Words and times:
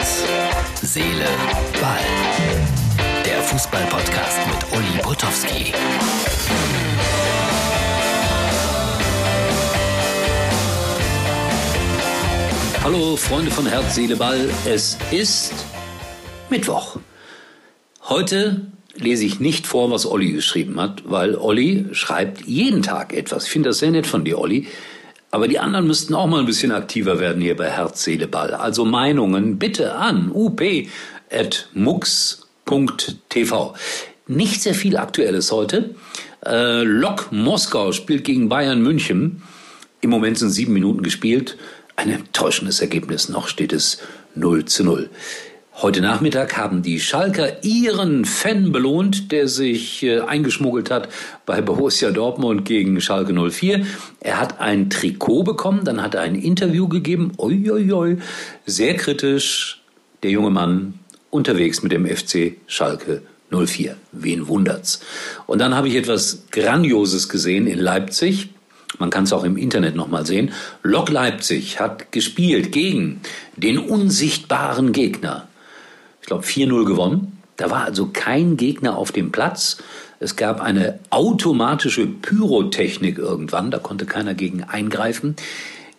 Herz, 0.00 0.24
Seele, 0.80 1.26
Ball. 1.78 3.22
Der 3.22 3.42
Fußball-Podcast 3.42 4.38
mit 4.46 4.78
Uli 4.78 5.02
Potowski. 5.02 5.74
Hallo 12.82 13.14
Freunde 13.16 13.50
von 13.50 13.66
Herz, 13.66 13.94
Seele, 13.94 14.16
Ball. 14.16 14.48
Es 14.64 14.96
ist 15.10 15.52
Mittwoch. 16.48 16.96
Heute 18.08 18.72
lese 18.94 19.26
ich 19.26 19.38
nicht 19.38 19.66
vor, 19.66 19.90
was 19.90 20.06
Olli 20.06 20.32
geschrieben 20.32 20.80
hat, 20.80 21.02
weil 21.10 21.36
Olli 21.36 21.84
schreibt 21.92 22.46
jeden 22.46 22.80
Tag 22.80 23.12
etwas. 23.12 23.44
Ich 23.44 23.50
finde 23.50 23.68
das 23.68 23.80
sehr 23.80 23.90
nett 23.90 24.06
von 24.06 24.24
dir, 24.24 24.38
Olli. 24.38 24.66
Aber 25.30 25.46
die 25.46 25.58
anderen 25.60 25.86
müssten 25.86 26.14
auch 26.14 26.26
mal 26.26 26.40
ein 26.40 26.46
bisschen 26.46 26.72
aktiver 26.72 27.20
werden 27.20 27.40
hier 27.40 27.56
bei 27.56 27.70
Herz, 27.70 28.02
Seele, 28.02 28.26
Ball. 28.26 28.52
Also 28.52 28.84
Meinungen 28.84 29.58
bitte 29.58 29.94
an 29.94 30.32
up.mux.tv. 30.32 30.94
Nicht 34.26 34.62
sehr 34.62 34.74
viel 34.74 34.96
Aktuelles 34.96 35.52
heute. 35.52 35.94
Äh, 36.44 36.82
Lok 36.82 37.30
Moskau 37.30 37.92
spielt 37.92 38.24
gegen 38.24 38.48
Bayern 38.48 38.82
München. 38.82 39.42
Im 40.00 40.10
Moment 40.10 40.38
sind 40.38 40.50
sieben 40.50 40.72
Minuten 40.72 41.02
gespielt. 41.02 41.56
Ein 41.96 42.10
enttäuschendes 42.10 42.80
Ergebnis. 42.80 43.28
Noch 43.28 43.46
steht 43.48 43.72
es 43.72 43.98
0 44.34 44.64
zu 44.64 44.84
0. 44.84 45.10
Heute 45.82 46.02
Nachmittag 46.02 46.58
haben 46.58 46.82
die 46.82 47.00
Schalker 47.00 47.64
ihren 47.64 48.26
Fan 48.26 48.70
belohnt, 48.70 49.32
der 49.32 49.48
sich 49.48 50.02
äh, 50.02 50.20
eingeschmuggelt 50.20 50.90
hat 50.90 51.08
bei 51.46 51.62
Borussia 51.62 52.10
Dortmund 52.10 52.66
gegen 52.66 53.00
Schalke 53.00 53.32
04. 53.32 53.86
Er 54.20 54.38
hat 54.38 54.60
ein 54.60 54.90
Trikot 54.90 55.42
bekommen, 55.42 55.86
dann 55.86 56.02
hat 56.02 56.14
er 56.14 56.20
ein 56.20 56.34
Interview 56.34 56.86
gegeben. 56.86 57.32
Uiuiui, 57.38 58.18
sehr 58.66 58.94
kritisch. 58.96 59.80
Der 60.22 60.30
junge 60.30 60.50
Mann 60.50 60.98
unterwegs 61.30 61.82
mit 61.82 61.92
dem 61.92 62.06
FC 62.06 62.56
Schalke 62.66 63.22
04. 63.50 63.96
Wen 64.12 64.48
wundert's? 64.48 65.00
Und 65.46 65.60
dann 65.60 65.74
habe 65.74 65.88
ich 65.88 65.94
etwas 65.94 66.42
Grandioses 66.50 67.30
gesehen 67.30 67.66
in 67.66 67.78
Leipzig. 67.78 68.50
Man 68.98 69.08
kann 69.08 69.24
es 69.24 69.32
auch 69.32 69.44
im 69.44 69.56
Internet 69.56 69.96
nochmal 69.96 70.26
sehen. 70.26 70.52
Lok 70.82 71.08
Leipzig 71.08 71.80
hat 71.80 72.12
gespielt 72.12 72.70
gegen 72.70 73.22
den 73.56 73.78
unsichtbaren 73.78 74.92
Gegner 74.92 75.46
glaube, 76.30 76.44
4-0 76.44 76.84
gewonnen. 76.86 77.38
Da 77.56 77.70
war 77.70 77.84
also 77.84 78.08
kein 78.10 78.56
Gegner 78.56 78.96
auf 78.96 79.12
dem 79.12 79.32
Platz. 79.32 79.78
Es 80.18 80.36
gab 80.36 80.60
eine 80.60 80.98
automatische 81.10 82.06
Pyrotechnik 82.06 83.18
irgendwann, 83.18 83.70
da 83.70 83.78
konnte 83.78 84.06
keiner 84.06 84.34
gegen 84.34 84.62
eingreifen. 84.62 85.36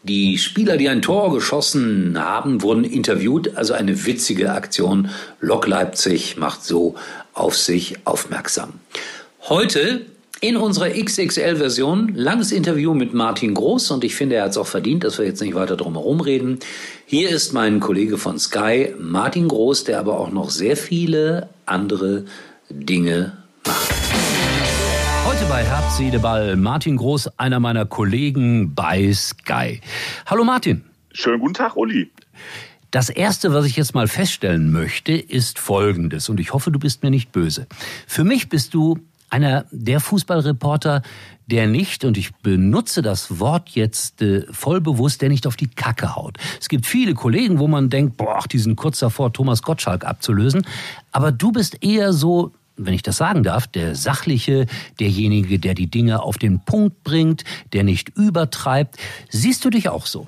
Die 0.03 0.39
Spieler, 0.39 0.77
die 0.77 0.89
ein 0.89 1.03
Tor 1.03 1.31
geschossen 1.31 2.17
haben, 2.17 2.63
wurden 2.63 2.83
interviewt. 2.83 3.55
Also 3.55 3.73
eine 3.73 4.05
witzige 4.05 4.53
Aktion. 4.53 5.09
Lok 5.39 5.67
Leipzig 5.67 6.37
macht 6.37 6.63
so 6.63 6.95
auf 7.33 7.55
sich 7.55 7.97
aufmerksam. 8.05 8.73
Heute 9.43 10.05
in 10.41 10.57
unserer 10.57 10.89
XXL-Version 10.89 12.15
langes 12.15 12.51
Interview 12.51 12.95
mit 12.95 13.13
Martin 13.13 13.53
Groß 13.53 13.91
und 13.91 14.03
ich 14.03 14.15
finde, 14.15 14.37
er 14.37 14.45
hat 14.45 14.51
es 14.51 14.57
auch 14.57 14.65
verdient, 14.65 15.03
dass 15.03 15.19
wir 15.19 15.25
jetzt 15.25 15.39
nicht 15.39 15.53
weiter 15.53 15.77
drum 15.77 15.93
herum 15.93 16.19
reden. 16.19 16.57
Hier 17.05 17.29
ist 17.29 17.53
mein 17.53 17.79
Kollege 17.79 18.17
von 18.17 18.39
Sky, 18.39 18.91
Martin 18.99 19.47
Groß, 19.47 19.83
der 19.83 19.99
aber 19.99 20.19
auch 20.19 20.31
noch 20.31 20.49
sehr 20.49 20.75
viele 20.75 21.49
andere 21.67 22.25
Dinge 22.71 23.37
macht. 23.67 23.93
Heute 25.27 25.45
bei 25.45 25.63
Herz, 25.63 25.97
Seele, 25.97 26.17
Ball 26.17 26.55
Martin 26.55 26.97
Groß, 26.97 27.37
einer 27.37 27.59
meiner 27.59 27.85
Kollegen 27.85 28.73
bei 28.73 29.13
Sky. 29.13 29.79
Hallo 30.25 30.43
Martin. 30.43 30.83
Schönen 31.13 31.39
guten 31.39 31.53
Tag, 31.53 31.77
Uli. 31.77 32.09
Das 32.89 33.09
Erste, 33.09 33.53
was 33.53 33.65
ich 33.65 33.75
jetzt 33.75 33.93
mal 33.93 34.07
feststellen 34.07 34.71
möchte, 34.71 35.13
ist 35.13 35.59
Folgendes. 35.59 36.29
Und 36.29 36.39
ich 36.39 36.51
hoffe, 36.51 36.71
du 36.71 36.79
bist 36.79 37.03
mir 37.03 37.11
nicht 37.11 37.31
böse. 37.31 37.67
Für 38.07 38.23
mich 38.23 38.49
bist 38.49 38.73
du 38.73 38.97
einer 39.31 39.65
der 39.71 39.99
Fußballreporter, 39.99 41.01
der 41.47 41.67
nicht, 41.67 42.05
und 42.05 42.17
ich 42.17 42.33
benutze 42.35 43.01
das 43.01 43.39
Wort 43.39 43.69
jetzt 43.69 44.21
äh, 44.21 44.45
voll 44.51 44.79
bewusst, 44.79 45.21
der 45.21 45.29
nicht 45.29 45.47
auf 45.47 45.55
die 45.55 45.67
Kacke 45.67 46.15
haut. 46.15 46.37
Es 46.59 46.69
gibt 46.69 46.85
viele 46.85 47.13
Kollegen, 47.13 47.59
wo 47.59 47.67
man 47.67 47.89
denkt, 47.89 48.17
boah, 48.17 48.43
die 48.49 48.59
sind 48.59 48.75
kurz 48.75 48.99
davor, 48.99 49.33
Thomas 49.33 49.61
Gottschalk 49.61 50.05
abzulösen. 50.05 50.65
Aber 51.11 51.31
du 51.31 51.51
bist 51.51 51.83
eher 51.83 52.13
so, 52.13 52.51
wenn 52.77 52.93
ich 52.93 53.03
das 53.03 53.17
sagen 53.17 53.43
darf, 53.43 53.67
der 53.67 53.95
Sachliche, 53.95 54.67
derjenige, 54.99 55.59
der 55.59 55.73
die 55.73 55.87
Dinge 55.87 56.21
auf 56.21 56.37
den 56.37 56.59
Punkt 56.59 57.03
bringt, 57.03 57.43
der 57.73 57.83
nicht 57.83 58.09
übertreibt. 58.09 58.97
Siehst 59.29 59.65
du 59.65 59.69
dich 59.69 59.89
auch 59.89 60.05
so? 60.05 60.27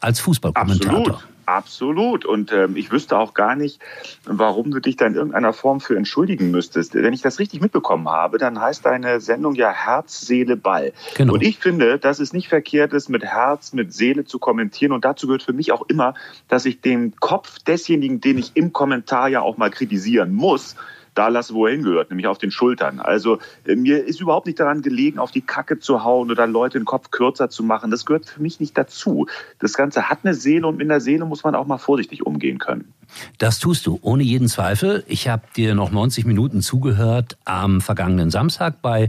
Als 0.00 0.20
Fußballkommentator? 0.20 0.98
Absolut. 0.98 1.33
Absolut. 1.46 2.24
Und 2.24 2.52
ähm, 2.52 2.76
ich 2.76 2.90
wüsste 2.90 3.18
auch 3.18 3.34
gar 3.34 3.56
nicht, 3.56 3.80
warum 4.24 4.70
du 4.70 4.80
dich 4.80 4.96
da 4.96 5.06
in 5.06 5.14
irgendeiner 5.14 5.52
Form 5.52 5.80
für 5.80 5.96
entschuldigen 5.96 6.50
müsstest. 6.50 6.94
Wenn 6.94 7.12
ich 7.12 7.22
das 7.22 7.38
richtig 7.38 7.60
mitbekommen 7.60 8.08
habe, 8.08 8.38
dann 8.38 8.60
heißt 8.60 8.84
deine 8.84 9.20
Sendung 9.20 9.54
ja 9.54 9.70
Herz, 9.70 10.20
Seele, 10.20 10.56
Ball. 10.56 10.92
Genau. 11.16 11.34
Und 11.34 11.42
ich 11.42 11.58
finde, 11.58 11.98
dass 11.98 12.20
es 12.20 12.32
nicht 12.32 12.48
verkehrt 12.48 12.92
ist, 12.92 13.08
mit 13.08 13.24
Herz, 13.24 13.72
mit 13.72 13.92
Seele 13.92 14.24
zu 14.24 14.38
kommentieren. 14.38 14.92
Und 14.92 15.04
dazu 15.04 15.26
gehört 15.26 15.42
für 15.42 15.52
mich 15.52 15.72
auch 15.72 15.82
immer, 15.88 16.14
dass 16.48 16.64
ich 16.64 16.80
den 16.80 17.16
Kopf 17.16 17.58
desjenigen, 17.60 18.20
den 18.20 18.38
ich 18.38 18.52
im 18.54 18.72
Kommentar 18.72 19.28
ja 19.28 19.40
auch 19.40 19.56
mal 19.56 19.70
kritisieren 19.70 20.34
muss, 20.34 20.76
da 21.14 21.28
lasse, 21.28 21.54
wo 21.54 21.66
er 21.66 21.72
hingehört, 21.72 22.10
nämlich 22.10 22.26
auf 22.26 22.38
den 22.38 22.50
Schultern. 22.50 23.00
Also 23.00 23.38
äh, 23.66 23.76
mir 23.76 24.04
ist 24.04 24.20
überhaupt 24.20 24.46
nicht 24.46 24.60
daran 24.60 24.82
gelegen, 24.82 25.18
auf 25.18 25.30
die 25.30 25.40
Kacke 25.40 25.78
zu 25.78 26.04
hauen 26.04 26.30
oder 26.30 26.46
Leute 26.46 26.78
den 26.78 26.84
Kopf 26.84 27.10
kürzer 27.10 27.48
zu 27.50 27.62
machen. 27.62 27.90
Das 27.90 28.04
gehört 28.04 28.26
für 28.26 28.42
mich 28.42 28.60
nicht 28.60 28.76
dazu. 28.76 29.26
Das 29.58 29.74
Ganze 29.74 30.08
hat 30.08 30.20
eine 30.24 30.34
Seele 30.34 30.66
und 30.66 30.80
in 30.80 30.88
der 30.88 31.00
Seele 31.00 31.24
muss 31.24 31.44
man 31.44 31.54
auch 31.54 31.66
mal 31.66 31.78
vorsichtig 31.78 32.26
umgehen 32.26 32.58
können. 32.58 32.92
Das 33.38 33.58
tust 33.58 33.86
du, 33.86 33.98
ohne 34.02 34.22
jeden 34.22 34.48
Zweifel. 34.48 35.04
Ich 35.06 35.28
habe 35.28 35.42
dir 35.56 35.74
noch 35.74 35.90
90 35.90 36.24
Minuten 36.24 36.60
zugehört 36.60 37.36
am 37.44 37.80
vergangenen 37.80 38.30
Samstag 38.30 38.82
bei 38.82 39.08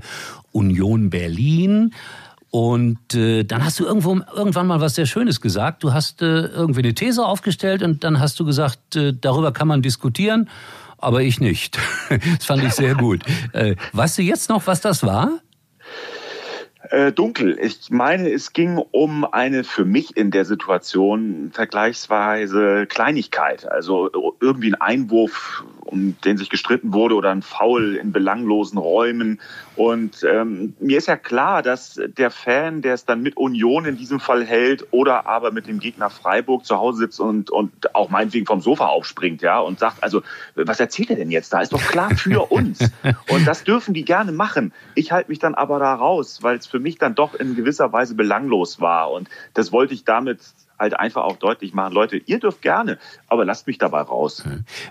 Union 0.52 1.10
Berlin. 1.10 1.94
Und 2.52 3.14
äh, 3.16 3.44
dann 3.44 3.66
hast 3.66 3.80
du 3.82 3.86
irgendwo 3.86 4.18
irgendwann 4.34 4.68
mal 4.68 4.80
was 4.80 4.96
sehr 4.96 5.06
Schönes 5.06 5.42
gesagt. 5.42 5.84
Du 5.84 5.92
hast 5.92 6.22
äh, 6.22 6.46
irgendwie 6.46 6.80
eine 6.80 6.94
These 6.94 7.26
aufgestellt 7.26 7.84
und 7.84 8.06
dann 8.06 8.20
hast 8.20 8.40
du 8.40 8.46
gesagt, 8.46 8.96
äh, 8.96 9.14
darüber 9.14 9.52
kann 9.52 9.68
man 9.68 9.82
diskutieren 9.82 10.50
aber 10.98 11.22
ich 11.22 11.40
nicht. 11.40 11.78
Das 12.10 12.46
fand 12.46 12.64
ich 12.64 12.74
sehr 12.74 12.96
gut. 12.96 13.24
Äh, 13.54 13.76
weißt 13.94 14.18
du 14.18 14.22
jetzt 14.22 14.50
noch, 14.50 14.68
was 14.68 14.82
das 14.82 15.04
war? 15.04 15.40
Äh, 16.90 17.12
dunkel. 17.12 17.58
Ich 17.60 17.90
meine, 17.90 18.30
es 18.30 18.54
ging 18.54 18.78
um 18.78 19.26
eine 19.26 19.64
für 19.64 19.86
mich 19.86 20.16
in 20.16 20.32
der 20.32 20.46
Situation 20.46 21.52
vergleichsweise 21.52 22.86
Kleinigkeit. 22.86 23.70
Also 23.70 24.36
irgendwie 24.40 24.72
ein 24.72 24.82
Einwurf 24.82 25.64
um 25.86 26.16
den 26.22 26.38
sich 26.38 26.50
gestritten 26.50 26.94
wurde 26.94 27.16
oder 27.16 27.32
ein 27.32 27.42
Foul 27.42 27.96
in 27.96 28.12
belanglosen 28.12 28.78
Räumen. 28.78 29.40
Und 29.76 30.26
ähm, 30.30 30.74
mir 30.80 30.98
ist 30.98 31.08
ja 31.08 31.16
klar, 31.16 31.62
dass 31.62 32.00
der 32.18 32.32
Fan, 32.32 32.82
der 32.82 32.96
es 32.96 33.06
dann 33.06 33.22
mit 33.22 33.38
Union 33.38 33.86
in 33.86 33.98
diesem 33.98 34.20
Fall 34.20 34.44
hält 34.44 34.88
oder 34.92 35.28
aber 35.28 35.52
mit 35.52 35.68
dem 35.68 35.80
Gegner 35.80 36.10
Freiburg 36.10 36.66
zu 36.66 36.78
Hause 36.78 37.00
sitzt 37.00 37.20
und, 37.20 37.50
und 37.52 37.96
auch 37.96 38.10
meinetwegen 38.10 38.46
vom 38.46 38.62
Sofa 38.62 38.88
aufspringt, 38.88 39.42
ja, 39.42 39.60
und 39.60 39.80
sagt, 39.80 40.04
also, 40.04 40.22
was 40.56 40.80
erzählt 40.80 41.10
er 41.12 41.16
denn 41.16 41.32
jetzt 41.32 41.54
da? 41.54 41.62
Ist 41.62 41.74
doch 41.74 41.82
klar 41.82 42.10
für 42.16 42.42
uns. 42.52 42.80
Und 43.30 43.48
das 43.48 43.64
dürfen 43.64 43.94
die 43.94 44.06
gerne 44.06 44.32
machen. 44.32 44.74
Ich 44.96 45.12
halte 45.12 45.30
mich 45.30 45.40
dann 45.40 45.56
aber 45.56 45.80
da 45.80 45.94
raus, 45.94 46.40
weil 46.42 46.58
es 46.58 46.68
für 46.68 46.80
mich 46.80 46.98
dann 46.98 47.16
doch 47.16 47.36
in 47.36 47.56
gewisser 47.56 47.94
Weise 47.94 48.16
belanglos 48.16 48.82
war. 48.82 49.12
Und 49.12 49.30
das 49.54 49.72
wollte 49.72 49.94
ich 49.94 50.04
damit 50.04 50.40
halt 50.80 51.00
einfach 51.00 51.24
auch 51.24 51.38
deutlich 51.38 51.74
machen, 51.74 51.94
Leute, 51.94 52.18
ihr 52.18 52.40
dürft 52.40 52.62
gerne, 52.62 52.98
aber 53.28 53.46
lasst 53.46 53.68
mich 53.68 53.78
dabei 53.78 54.02
raus. 54.02 54.44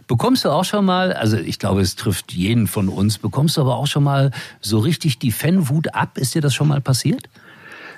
Bekommst 0.07 0.45
du 0.45 0.51
auch 0.51 0.65
schon 0.65 0.85
mal, 0.85 1.13
also 1.13 1.37
ich 1.37 1.59
glaube, 1.59 1.81
es 1.81 1.97
trifft 1.97 2.33
jeden 2.33 2.67
von 2.67 2.89
uns, 2.89 3.19
bekommst 3.19 3.57
du 3.57 3.61
aber 3.61 3.77
auch 3.77 3.87
schon 3.87 4.05
mal 4.05 4.31
so 4.61 4.79
richtig 4.79 5.19
die 5.19 5.33
Fanwut 5.33 5.95
ab? 5.95 6.19
Ist 6.19 6.35
dir 6.35 6.43
das 6.43 6.55
schon 6.55 6.69
mal 6.69 6.81
passiert? 6.81 7.29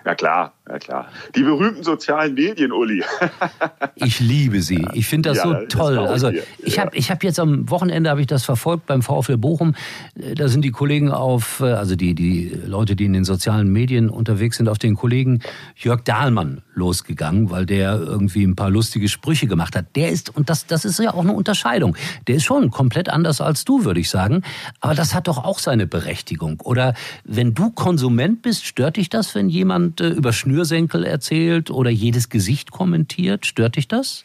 Ja 0.07 0.15
klar, 0.15 0.53
ja 0.69 0.79
klar. 0.79 1.09
Die 1.35 1.43
berühmten 1.43 1.83
sozialen 1.83 2.35
Medien, 2.35 2.71
Uli. 2.71 3.03
ich 3.97 4.21
liebe 4.21 4.63
sie. 4.63 4.87
Ich 4.93 5.09
finde 5.09 5.31
das 5.31 5.39
ja, 5.39 5.43
so 5.43 5.55
toll. 5.67 5.97
Das 5.97 6.23
also 6.23 6.31
ich 6.63 6.79
habe 6.79 6.97
ich 6.97 7.11
hab 7.11 7.25
jetzt 7.25 7.41
am 7.41 7.69
Wochenende 7.69 8.09
habe 8.09 8.21
ich 8.21 8.29
das 8.29 8.45
verfolgt 8.45 8.87
beim 8.87 9.03
VfL 9.03 9.37
Bochum. 9.37 9.75
Da 10.15 10.47
sind 10.47 10.65
die 10.65 10.71
Kollegen 10.71 11.11
auf, 11.11 11.59
äh, 11.59 11.73
also 11.73 11.97
die 11.97 12.15
die 12.15 12.57
Leute, 12.67 12.95
die 12.95 13.05
in 13.05 13.15
den 13.15 13.25
sozialen 13.25 13.73
Medien 13.73 14.09
unterwegs 14.09 14.59
sind, 14.59 14.69
auf 14.69 14.79
den 14.79 14.95
Kollegen 14.95 15.41
Jörg 15.75 16.03
Dahlmann 16.03 16.63
losgegangen, 16.75 17.51
weil 17.51 17.67
der 17.67 17.99
irgendwie 17.99 18.45
ein 18.45 18.55
paar 18.55 18.71
lustige 18.71 19.09
Sprüche 19.09 19.49
gemacht 19.49 19.75
hat. 19.75 19.87
Der 19.97 20.11
ist 20.11 20.37
und 20.37 20.49
das 20.51 20.69
das 20.69 20.85
ist 20.85 21.01
ja 21.01 21.15
auch 21.15 21.23
eine 21.23 21.33
Unterscheidung. 21.33 21.97
Der 22.29 22.37
ist 22.37 22.45
schon 22.45 22.71
komplett 22.71 23.09
anders 23.09 23.41
als 23.41 23.65
du, 23.65 23.85
würde 23.85 23.99
ich 23.99 24.09
sagen. 24.09 24.43
Aber 24.81 24.95
das 24.95 25.17
hat 25.17 25.27
doch 25.27 25.43
auch 25.43 25.59
seine 25.59 25.89
Berechtigung. 25.89 26.61
Oder 26.61 26.95
wenn 27.25 27.55
du 27.55 27.73
Konsument 27.73 28.43
bist, 28.43 28.67
stört 28.67 28.99
dich 28.99 29.09
das, 29.09 29.35
wenn 29.35 29.49
jemand 29.49 29.96
äh, 30.01 30.09
über 30.09 30.33
Schnürsenkel 30.33 31.05
erzählt 31.05 31.71
oder 31.71 31.91
jedes 31.91 32.29
Gesicht 32.29 32.71
kommentiert? 32.71 33.47
Stört 33.47 33.77
dich 33.77 33.89
das? 33.89 34.25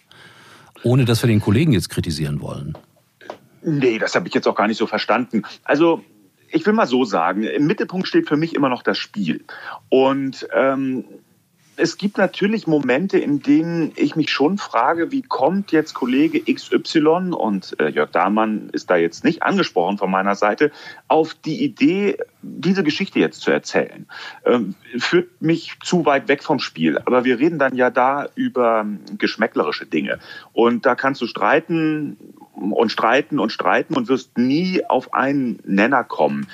Ohne 0.83 1.05
dass 1.05 1.21
wir 1.23 1.27
den 1.27 1.41
Kollegen 1.41 1.73
jetzt 1.73 1.89
kritisieren 1.89 2.41
wollen. 2.41 2.77
Nee, 3.61 3.99
das 3.99 4.15
habe 4.15 4.27
ich 4.27 4.33
jetzt 4.33 4.47
auch 4.47 4.55
gar 4.55 4.67
nicht 4.67 4.77
so 4.77 4.87
verstanden. 4.87 5.43
Also 5.63 6.03
ich 6.49 6.65
will 6.65 6.73
mal 6.73 6.87
so 6.87 7.05
sagen, 7.05 7.43
im 7.43 7.67
Mittelpunkt 7.67 8.07
steht 8.07 8.27
für 8.27 8.37
mich 8.37 8.55
immer 8.55 8.69
noch 8.69 8.83
das 8.83 8.97
Spiel. 8.97 9.43
Und 9.89 10.47
ähm, 10.53 11.05
es 11.81 11.97
gibt 11.97 12.19
natürlich 12.19 12.67
Momente, 12.67 13.17
in 13.17 13.41
denen 13.41 13.91
ich 13.95 14.15
mich 14.15 14.29
schon 14.29 14.59
frage, 14.59 15.11
wie 15.11 15.23
kommt 15.23 15.71
jetzt 15.71 15.95
Kollege 15.95 16.41
XY 16.41 17.33
und 17.33 17.75
äh, 17.79 17.89
Jörg 17.89 18.11
Dahmann 18.11 18.69
ist 18.71 18.91
da 18.91 18.97
jetzt 18.97 19.23
nicht 19.23 19.41
angesprochen 19.41 19.97
von 19.97 20.11
meiner 20.11 20.35
Seite, 20.35 20.71
auf 21.07 21.33
die 21.33 21.63
Idee, 21.63 22.19
diese 22.43 22.83
Geschichte 22.83 23.19
jetzt 23.19 23.41
zu 23.41 23.49
erzählen. 23.49 24.05
Ähm, 24.45 24.75
führt 24.99 25.41
mich 25.41 25.75
zu 25.83 26.05
weit 26.05 26.27
weg 26.27 26.43
vom 26.43 26.59
Spiel. 26.59 26.99
Aber 27.05 27.25
wir 27.25 27.39
reden 27.39 27.57
dann 27.57 27.75
ja 27.75 27.89
da 27.89 28.27
über 28.35 28.85
geschmäcklerische 29.17 29.87
Dinge. 29.87 30.19
Und 30.53 30.85
da 30.85 30.93
kannst 30.93 31.19
du 31.21 31.25
streiten 31.25 32.15
und 32.53 32.91
streiten 32.91 33.39
und 33.39 33.51
streiten 33.51 33.95
und 33.95 34.07
wirst 34.07 34.37
nie 34.37 34.85
auf 34.85 35.15
einen 35.15 35.59
Nenner 35.65 36.03
kommen. 36.03 36.47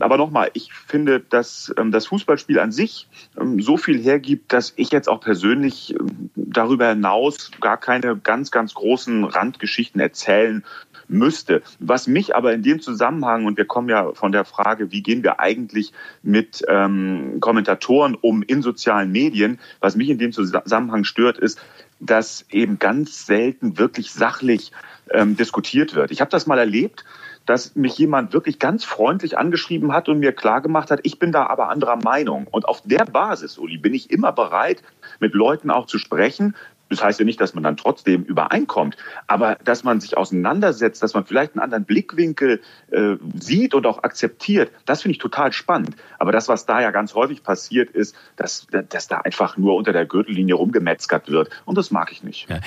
Aber 0.00 0.18
nochmal, 0.18 0.50
ich 0.52 0.72
finde, 0.72 1.20
dass 1.20 1.72
ähm, 1.78 1.90
das 1.90 2.06
Fußballspiel 2.06 2.58
an 2.58 2.72
sich 2.72 3.08
ähm, 3.40 3.60
so 3.60 3.76
viel 3.76 3.98
hergibt, 3.98 4.52
dass 4.52 4.72
ich 4.76 4.92
jetzt 4.92 5.08
auch 5.08 5.20
persönlich 5.20 5.94
ähm, 5.94 6.30
darüber 6.34 6.88
hinaus 6.88 7.50
gar 7.60 7.78
keine 7.78 8.16
ganz, 8.16 8.50
ganz 8.50 8.74
großen 8.74 9.24
Randgeschichten 9.24 10.00
erzählen 10.00 10.64
müsste. 11.08 11.62
Was 11.78 12.06
mich 12.06 12.36
aber 12.36 12.52
in 12.52 12.62
dem 12.62 12.80
Zusammenhang, 12.80 13.46
und 13.46 13.56
wir 13.56 13.64
kommen 13.64 13.88
ja 13.88 14.12
von 14.12 14.32
der 14.32 14.44
Frage, 14.44 14.92
wie 14.92 15.02
gehen 15.02 15.22
wir 15.22 15.40
eigentlich 15.40 15.92
mit 16.22 16.62
ähm, 16.68 17.38
Kommentatoren 17.40 18.14
um 18.14 18.42
in 18.42 18.62
sozialen 18.62 19.10
Medien, 19.10 19.58
was 19.80 19.96
mich 19.96 20.10
in 20.10 20.18
dem 20.18 20.32
Zusammenhang 20.32 21.04
stört, 21.04 21.38
ist, 21.38 21.60
dass 22.00 22.46
eben 22.50 22.78
ganz 22.78 23.26
selten 23.26 23.78
wirklich 23.78 24.12
sachlich 24.12 24.72
ähm, 25.10 25.36
diskutiert 25.36 25.94
wird. 25.94 26.10
Ich 26.10 26.20
habe 26.20 26.30
das 26.30 26.46
mal 26.46 26.58
erlebt, 26.58 27.04
dass 27.50 27.74
mich 27.74 27.98
jemand 27.98 28.32
wirklich 28.32 28.60
ganz 28.60 28.84
freundlich 28.84 29.36
angeschrieben 29.36 29.92
hat 29.92 30.08
und 30.08 30.20
mir 30.20 30.32
klargemacht 30.32 30.92
hat, 30.92 31.00
ich 31.02 31.18
bin 31.18 31.32
da 31.32 31.48
aber 31.48 31.68
anderer 31.68 31.96
Meinung. 31.96 32.46
Und 32.48 32.64
auf 32.64 32.80
der 32.84 33.04
Basis, 33.04 33.58
Uli, 33.58 33.76
bin 33.76 33.92
ich 33.92 34.12
immer 34.12 34.30
bereit, 34.30 34.84
mit 35.18 35.34
Leuten 35.34 35.68
auch 35.68 35.86
zu 35.86 35.98
sprechen, 35.98 36.54
das 36.90 37.02
heißt 37.02 37.20
ja 37.20 37.24
nicht, 37.24 37.40
dass 37.40 37.54
man 37.54 37.62
dann 37.62 37.76
trotzdem 37.76 38.24
übereinkommt, 38.24 38.96
aber 39.28 39.56
dass 39.64 39.84
man 39.84 40.00
sich 40.00 40.16
auseinandersetzt, 40.16 41.02
dass 41.02 41.14
man 41.14 41.24
vielleicht 41.24 41.54
einen 41.54 41.62
anderen 41.62 41.84
Blickwinkel 41.84 42.60
äh, 42.90 43.16
sieht 43.38 43.74
und 43.74 43.86
auch 43.86 44.02
akzeptiert, 44.02 44.70
das 44.86 45.02
finde 45.02 45.12
ich 45.12 45.18
total 45.18 45.52
spannend. 45.52 45.96
Aber 46.18 46.32
das, 46.32 46.48
was 46.48 46.66
da 46.66 46.80
ja 46.80 46.90
ganz 46.90 47.14
häufig 47.14 47.42
passiert, 47.42 47.90
ist, 47.90 48.16
dass, 48.36 48.66
dass 48.88 49.08
da 49.08 49.18
einfach 49.18 49.56
nur 49.56 49.76
unter 49.76 49.92
der 49.92 50.04
Gürtellinie 50.04 50.56
rumgemetzgert 50.56 51.28
wird. 51.28 51.50
Und 51.64 51.78
das 51.78 51.90
mag 51.90 52.10
ich 52.10 52.24
nicht. 52.24 52.48
Ja, 52.50 52.58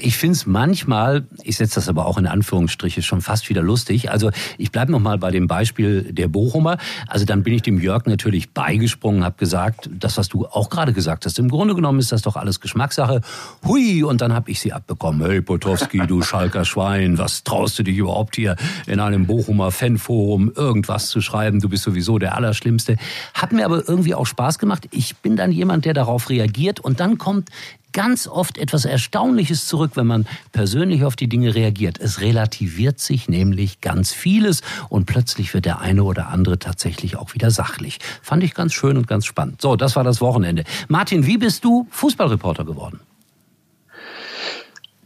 ich 0.00 0.18
finde 0.18 0.34
es 0.34 0.46
manchmal, 0.46 1.24
ich 1.42 1.56
setze 1.56 1.76
das 1.76 1.88
aber 1.88 2.06
auch 2.06 2.18
in 2.18 2.26
Anführungsstriche, 2.26 3.02
schon 3.02 3.22
fast 3.22 3.48
wieder 3.48 3.62
lustig. 3.62 4.10
Also 4.10 4.30
ich 4.58 4.70
bleibe 4.72 4.92
nochmal 4.92 5.18
bei 5.18 5.30
dem 5.30 5.46
Beispiel 5.46 6.12
der 6.12 6.28
Bochumer. 6.28 6.76
Also 7.08 7.24
dann 7.24 7.42
bin 7.42 7.54
ich 7.54 7.62
dem 7.62 7.80
Jörg 7.80 8.04
natürlich 8.04 8.52
beigesprungen, 8.52 9.24
habe 9.24 9.36
gesagt, 9.38 9.88
das, 9.92 10.18
was 10.18 10.28
du 10.28 10.46
auch 10.46 10.68
gerade 10.68 10.92
gesagt 10.92 11.24
hast, 11.24 11.38
im 11.38 11.48
Grunde 11.48 11.74
genommen 11.74 11.98
ist 11.98 12.12
das 12.12 12.22
doch 12.22 12.36
alles 12.36 12.60
Geschmackssache 12.60 13.22
hui, 13.70 14.02
und 14.02 14.20
dann 14.20 14.32
habe 14.32 14.50
ich 14.50 14.58
sie 14.58 14.72
abbekommen. 14.72 15.24
Hey 15.24 15.40
Potowski, 15.40 15.98
du 16.06 16.22
Schalker 16.22 16.64
Schwein, 16.64 17.18
was 17.18 17.44
traust 17.44 17.78
du 17.78 17.84
dich 17.84 17.96
überhaupt 17.96 18.34
hier 18.34 18.56
in 18.88 18.98
einem 18.98 19.26
Bochumer 19.26 19.70
Fanforum 19.70 20.50
irgendwas 20.56 21.08
zu 21.08 21.20
schreiben? 21.20 21.60
Du 21.60 21.68
bist 21.68 21.84
sowieso 21.84 22.18
der 22.18 22.34
Allerschlimmste. 22.34 22.96
Hat 23.32 23.52
mir 23.52 23.64
aber 23.64 23.88
irgendwie 23.88 24.16
auch 24.16 24.26
Spaß 24.26 24.58
gemacht. 24.58 24.88
Ich 24.90 25.18
bin 25.18 25.36
dann 25.36 25.52
jemand, 25.52 25.84
der 25.84 25.94
darauf 25.94 26.30
reagiert 26.30 26.80
und 26.80 26.98
dann 26.98 27.16
kommt 27.18 27.50
ganz 27.92 28.26
oft 28.26 28.58
etwas 28.58 28.84
Erstaunliches 28.84 29.66
zurück, 29.66 29.92
wenn 29.94 30.06
man 30.06 30.26
persönlich 30.50 31.04
auf 31.04 31.14
die 31.14 31.28
Dinge 31.28 31.54
reagiert. 31.54 31.98
Es 31.98 32.20
relativiert 32.20 32.98
sich 32.98 33.28
nämlich 33.28 33.80
ganz 33.80 34.12
vieles 34.12 34.62
und 34.88 35.06
plötzlich 35.06 35.54
wird 35.54 35.64
der 35.64 35.80
eine 35.80 36.02
oder 36.02 36.28
andere 36.28 36.58
tatsächlich 36.58 37.16
auch 37.16 37.34
wieder 37.34 37.52
sachlich. 37.52 37.98
Fand 38.20 38.42
ich 38.42 38.54
ganz 38.54 38.74
schön 38.74 38.96
und 38.96 39.06
ganz 39.06 39.26
spannend. 39.26 39.62
So, 39.62 39.76
das 39.76 39.94
war 39.94 40.02
das 40.02 40.20
Wochenende. 40.20 40.64
Martin, 40.88 41.26
wie 41.26 41.38
bist 41.38 41.64
du 41.64 41.86
Fußballreporter 41.90 42.64
geworden? 42.64 43.00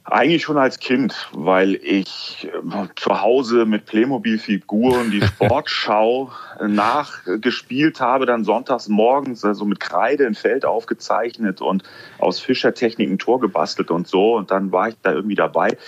Eigentlich 0.06 0.43
schon 0.43 0.59
als 0.59 0.81
Kind, 0.81 1.31
weil 1.33 1.77
ich 1.77 2.47
äh, 2.53 2.87
zu 2.95 3.23
Hause 3.23 3.65
mit 3.65 3.87
Playmobil-Figuren 3.87 5.11
die 5.11 5.23
Sportschau 5.27 6.31
nachgespielt 6.61 8.01
habe, 8.01 8.27
dann 8.27 8.45
sonntags 8.45 8.89
morgens 8.89 9.47
also 9.47 9.65
mit 9.65 9.81
Kreide 9.81 10.27
ein 10.27 10.35
Feld 10.35 10.67
aufgezeichnet 10.67 11.62
und 11.62 11.85
aus 12.19 12.39
Fischertechnik 12.39 13.09
ein 13.11 13.19
Tor 13.19 13.41
gebastelt 13.41 13.91
und 13.91 14.06
so. 14.06 14.37
Und 14.37 14.51
dann 14.51 14.73
war 14.73 14.89
ich 14.89 14.97
da 15.01 15.12
irgendwie 15.12 15.37
dabei. 15.37 15.79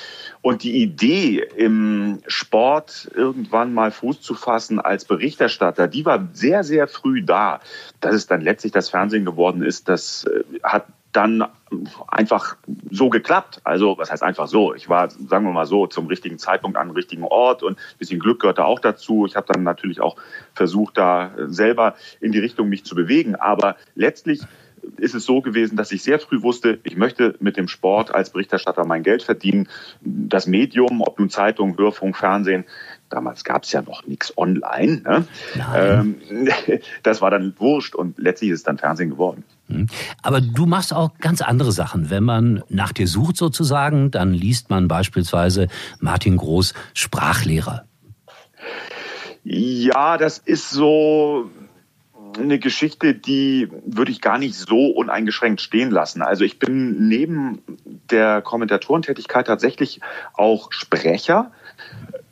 Und 0.40 0.62
die 0.62 0.80
Idee, 0.82 1.46
im 1.56 2.20
Sport 2.26 3.10
irgendwann 3.14 3.74
mal 3.74 3.90
Fuß 3.90 4.22
zu 4.22 4.34
fassen 4.34 4.80
als 4.80 5.04
Berichterstatter, 5.04 5.88
die 5.88 6.06
war 6.06 6.26
sehr, 6.32 6.64
sehr 6.64 6.88
früh 6.88 7.22
da. 7.22 7.60
Dass 8.00 8.14
es 8.14 8.26
dann 8.26 8.40
letztlich 8.40 8.72
das 8.72 8.88
Fernsehen 8.88 9.26
geworden 9.26 9.62
ist, 9.62 9.90
das 9.90 10.24
äh, 10.24 10.42
hat 10.62 10.86
dann 11.12 11.44
einfach 12.08 12.56
so 12.90 13.10
geklappt. 13.10 13.60
Also, 13.64 13.98
was 13.98 14.10
heißt 14.10 14.22
einfach 14.22 14.48
so? 14.48 14.74
Ich 14.74 14.88
war, 14.88 15.10
sagen 15.10 15.44
wir 15.44 15.52
mal 15.52 15.66
so, 15.66 15.86
zum 15.86 16.06
richtigen 16.06 16.38
Zeitpunkt 16.38 16.76
an 16.76 16.90
richtigen 16.90 17.24
Ort 17.24 17.62
und 17.62 17.78
ein 17.78 17.98
bisschen 17.98 18.20
Glück 18.20 18.40
gehörte 18.40 18.64
auch 18.64 18.78
dazu. 18.78 19.26
Ich 19.26 19.36
habe 19.36 19.52
dann 19.52 19.62
natürlich 19.62 20.00
auch 20.00 20.16
versucht, 20.54 20.98
da 20.98 21.32
selber 21.46 21.94
in 22.20 22.32
die 22.32 22.38
Richtung 22.38 22.68
mich 22.68 22.84
zu 22.84 22.94
bewegen. 22.94 23.34
Aber 23.34 23.76
letztlich 23.94 24.40
ist 24.98 25.14
es 25.14 25.24
so 25.24 25.40
gewesen, 25.40 25.76
dass 25.76 25.92
ich 25.92 26.02
sehr 26.02 26.18
früh 26.18 26.42
wusste, 26.42 26.78
ich 26.84 26.96
möchte 26.96 27.34
mit 27.40 27.56
dem 27.56 27.68
Sport 27.68 28.14
als 28.14 28.30
Berichterstatter 28.30 28.84
mein 28.84 29.02
Geld 29.02 29.22
verdienen. 29.22 29.68
Das 30.00 30.46
Medium, 30.46 31.02
ob 31.02 31.18
nun 31.18 31.30
Zeitung, 31.30 31.76
Hörfunk, 31.76 32.16
Fernsehen, 32.16 32.64
damals 33.10 33.44
gab 33.44 33.64
es 33.64 33.72
ja 33.72 33.82
noch 33.82 34.06
nichts 34.06 34.36
online. 34.36 35.02
Ne? 35.02 35.24
Ähm, 35.74 36.16
das 37.02 37.20
war 37.20 37.30
dann 37.30 37.54
wurscht 37.58 37.94
und 37.94 38.18
letztlich 38.18 38.50
ist 38.50 38.58
es 38.58 38.62
dann 38.64 38.78
Fernsehen 38.78 39.10
geworden. 39.10 39.44
Hm. 39.68 39.88
Aber 40.22 40.40
du 40.40 40.66
machst 40.66 40.92
auch 40.92 41.10
ganz 41.18 41.42
andere 41.42 41.72
Sachen. 41.72 42.10
Wenn 42.10 42.24
man 42.24 42.62
nach 42.68 42.92
dir 42.92 43.08
sucht 43.08 43.36
sozusagen, 43.36 44.10
dann 44.10 44.32
liest 44.32 44.70
man 44.70 44.88
beispielsweise 44.88 45.68
Martin 46.00 46.36
Groß 46.36 46.74
Sprachlehrer. 46.94 47.84
Ja, 49.44 50.18
das 50.18 50.38
ist 50.38 50.70
so 50.70 51.50
eine 52.38 52.58
Geschichte, 52.58 53.14
die 53.14 53.68
würde 53.84 54.10
ich 54.10 54.20
gar 54.20 54.38
nicht 54.38 54.54
so 54.54 54.88
uneingeschränkt 54.88 55.60
stehen 55.60 55.90
lassen. 55.90 56.22
Also 56.22 56.44
ich 56.44 56.58
bin 56.58 57.08
neben 57.08 57.62
der 58.10 58.42
Kommentatorentätigkeit 58.42 59.46
tatsächlich 59.46 60.00
auch 60.34 60.72
Sprecher. 60.72 61.52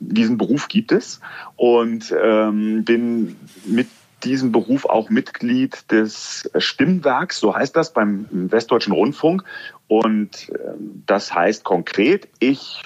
Diesen 0.07 0.37
Beruf 0.37 0.67
gibt 0.67 0.91
es 0.91 1.19
und 1.55 2.13
ähm, 2.21 2.83
bin 2.83 3.35
mit 3.65 3.87
diesem 4.23 4.51
Beruf 4.51 4.85
auch 4.85 5.09
Mitglied 5.09 5.91
des 5.91 6.49
Stimmwerks, 6.57 7.39
so 7.39 7.55
heißt 7.55 7.75
das 7.75 7.93
beim 7.93 8.25
Westdeutschen 8.31 8.93
Rundfunk. 8.93 9.43
Und 9.87 10.49
ähm, 10.49 11.03
das 11.05 11.33
heißt 11.33 11.63
konkret, 11.63 12.27
ich 12.39 12.83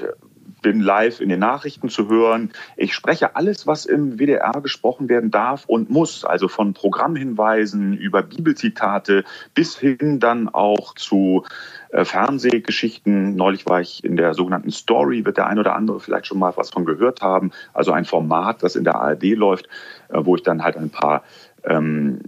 bin 0.61 0.79
live 0.79 1.21
in 1.21 1.29
den 1.29 1.39
Nachrichten 1.39 1.89
zu 1.89 2.09
hören. 2.09 2.51
Ich 2.77 2.93
spreche 2.93 3.35
alles, 3.35 3.67
was 3.67 3.85
im 3.85 4.17
WDR 4.17 4.61
gesprochen 4.61 5.09
werden 5.09 5.31
darf 5.31 5.65
und 5.65 5.89
muss, 5.89 6.25
also 6.25 6.47
von 6.47 6.73
Programmhinweisen 6.73 7.93
über 7.93 8.21
Bibelzitate 8.21 9.23
bis 9.53 9.77
hin 9.77 10.19
dann 10.19 10.49
auch 10.49 10.95
zu 10.95 11.45
äh, 11.89 12.05
Fernsehgeschichten. 12.05 13.35
Neulich 13.35 13.65
war 13.65 13.81
ich 13.81 14.03
in 14.03 14.15
der 14.15 14.33
sogenannten 14.33 14.71
Story, 14.71 15.25
wird 15.25 15.37
der 15.37 15.47
ein 15.47 15.59
oder 15.59 15.75
andere 15.75 15.99
vielleicht 15.99 16.27
schon 16.27 16.39
mal 16.39 16.53
was 16.55 16.69
von 16.69 16.85
gehört 16.85 17.21
haben. 17.21 17.51
Also 17.73 17.91
ein 17.91 18.05
Format, 18.05 18.63
das 18.63 18.75
in 18.75 18.83
der 18.83 18.95
ARD 18.95 19.23
läuft, 19.35 19.67
äh, 20.09 20.19
wo 20.21 20.35
ich 20.35 20.43
dann 20.43 20.63
halt 20.63 20.77
ein 20.77 20.89
paar 20.89 21.23
ähm, 21.63 22.19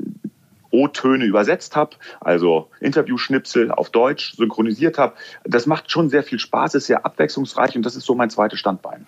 O-Töne 0.72 1.26
übersetzt 1.26 1.76
habe, 1.76 1.98
also 2.20 2.70
Interviewschnipsel 2.80 3.72
auf 3.72 3.90
Deutsch 3.90 4.36
synchronisiert 4.36 4.98
habe. 4.98 5.14
Das 5.44 5.66
macht 5.66 5.92
schon 5.92 6.10
sehr 6.10 6.24
viel 6.24 6.40
Spaß, 6.40 6.76
ist 6.76 6.88
sehr 6.88 7.06
abwechslungsreich 7.06 7.76
und 7.76 7.86
das 7.86 7.96
ist 7.96 8.06
so 8.06 8.16
mein 8.16 8.30
zweites 8.30 8.60
Standbein. 8.60 9.06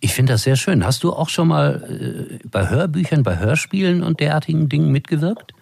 Ich 0.00 0.12
finde 0.14 0.34
das 0.34 0.42
sehr 0.42 0.56
schön. 0.56 0.84
Hast 0.84 1.04
du 1.04 1.12
auch 1.12 1.28
schon 1.28 1.48
mal 1.48 2.38
äh, 2.40 2.46
bei 2.48 2.68
Hörbüchern, 2.68 3.22
bei 3.22 3.38
Hörspielen 3.38 4.02
und 4.02 4.20
derartigen 4.20 4.68
Dingen 4.68 4.90
mitgewirkt? 4.90 5.54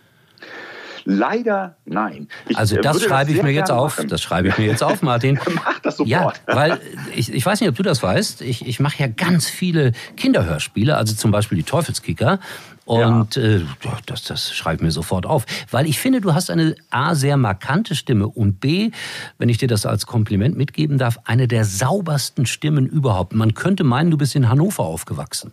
Leider 1.04 1.76
nein. 1.84 2.28
Ich 2.48 2.56
also 2.56 2.76
das 2.76 3.02
schreibe 3.02 3.30
das 3.30 3.38
ich 3.38 3.42
mir 3.42 3.52
jetzt 3.52 3.70
auf. 3.70 3.98
Machen. 3.98 4.08
Das 4.08 4.22
schreibe 4.22 4.48
ich 4.48 4.58
mir 4.58 4.66
jetzt 4.66 4.82
auf, 4.82 5.02
Martin. 5.02 5.38
Mach 5.54 5.78
das 5.80 5.96
sofort. 5.96 6.08
Ja, 6.08 6.32
weil 6.46 6.80
ich, 7.14 7.32
ich 7.32 7.44
weiß 7.44 7.60
nicht, 7.60 7.70
ob 7.70 7.76
du 7.76 7.82
das 7.82 8.02
weißt. 8.02 8.42
Ich, 8.42 8.66
ich 8.66 8.80
mache 8.80 8.98
ja 8.98 9.06
ganz 9.08 9.48
viele 9.48 9.92
Kinderhörspiele, 10.16 10.96
also 10.96 11.14
zum 11.14 11.30
Beispiel 11.30 11.58
die 11.58 11.64
Teufelskicker. 11.64 12.38
Und 12.84 13.36
ja. 13.36 13.42
äh, 13.42 13.60
das, 14.06 14.24
das 14.24 14.52
schreibe 14.52 14.84
mir 14.84 14.90
sofort 14.90 15.24
auf. 15.24 15.44
Weil 15.70 15.86
ich 15.86 15.98
finde, 15.98 16.20
du 16.20 16.34
hast 16.34 16.50
eine 16.50 16.74
A, 16.90 17.14
sehr 17.14 17.36
markante 17.36 17.94
Stimme 17.94 18.26
und 18.26 18.60
B, 18.60 18.90
wenn 19.38 19.48
ich 19.48 19.58
dir 19.58 19.68
das 19.68 19.86
als 19.86 20.06
Kompliment 20.06 20.56
mitgeben 20.56 20.98
darf, 20.98 21.18
eine 21.24 21.46
der 21.46 21.64
saubersten 21.64 22.46
Stimmen 22.46 22.86
überhaupt. 22.86 23.34
Man 23.34 23.54
könnte 23.54 23.84
meinen, 23.84 24.10
du 24.10 24.18
bist 24.18 24.34
in 24.34 24.48
Hannover 24.48 24.84
aufgewachsen. 24.84 25.52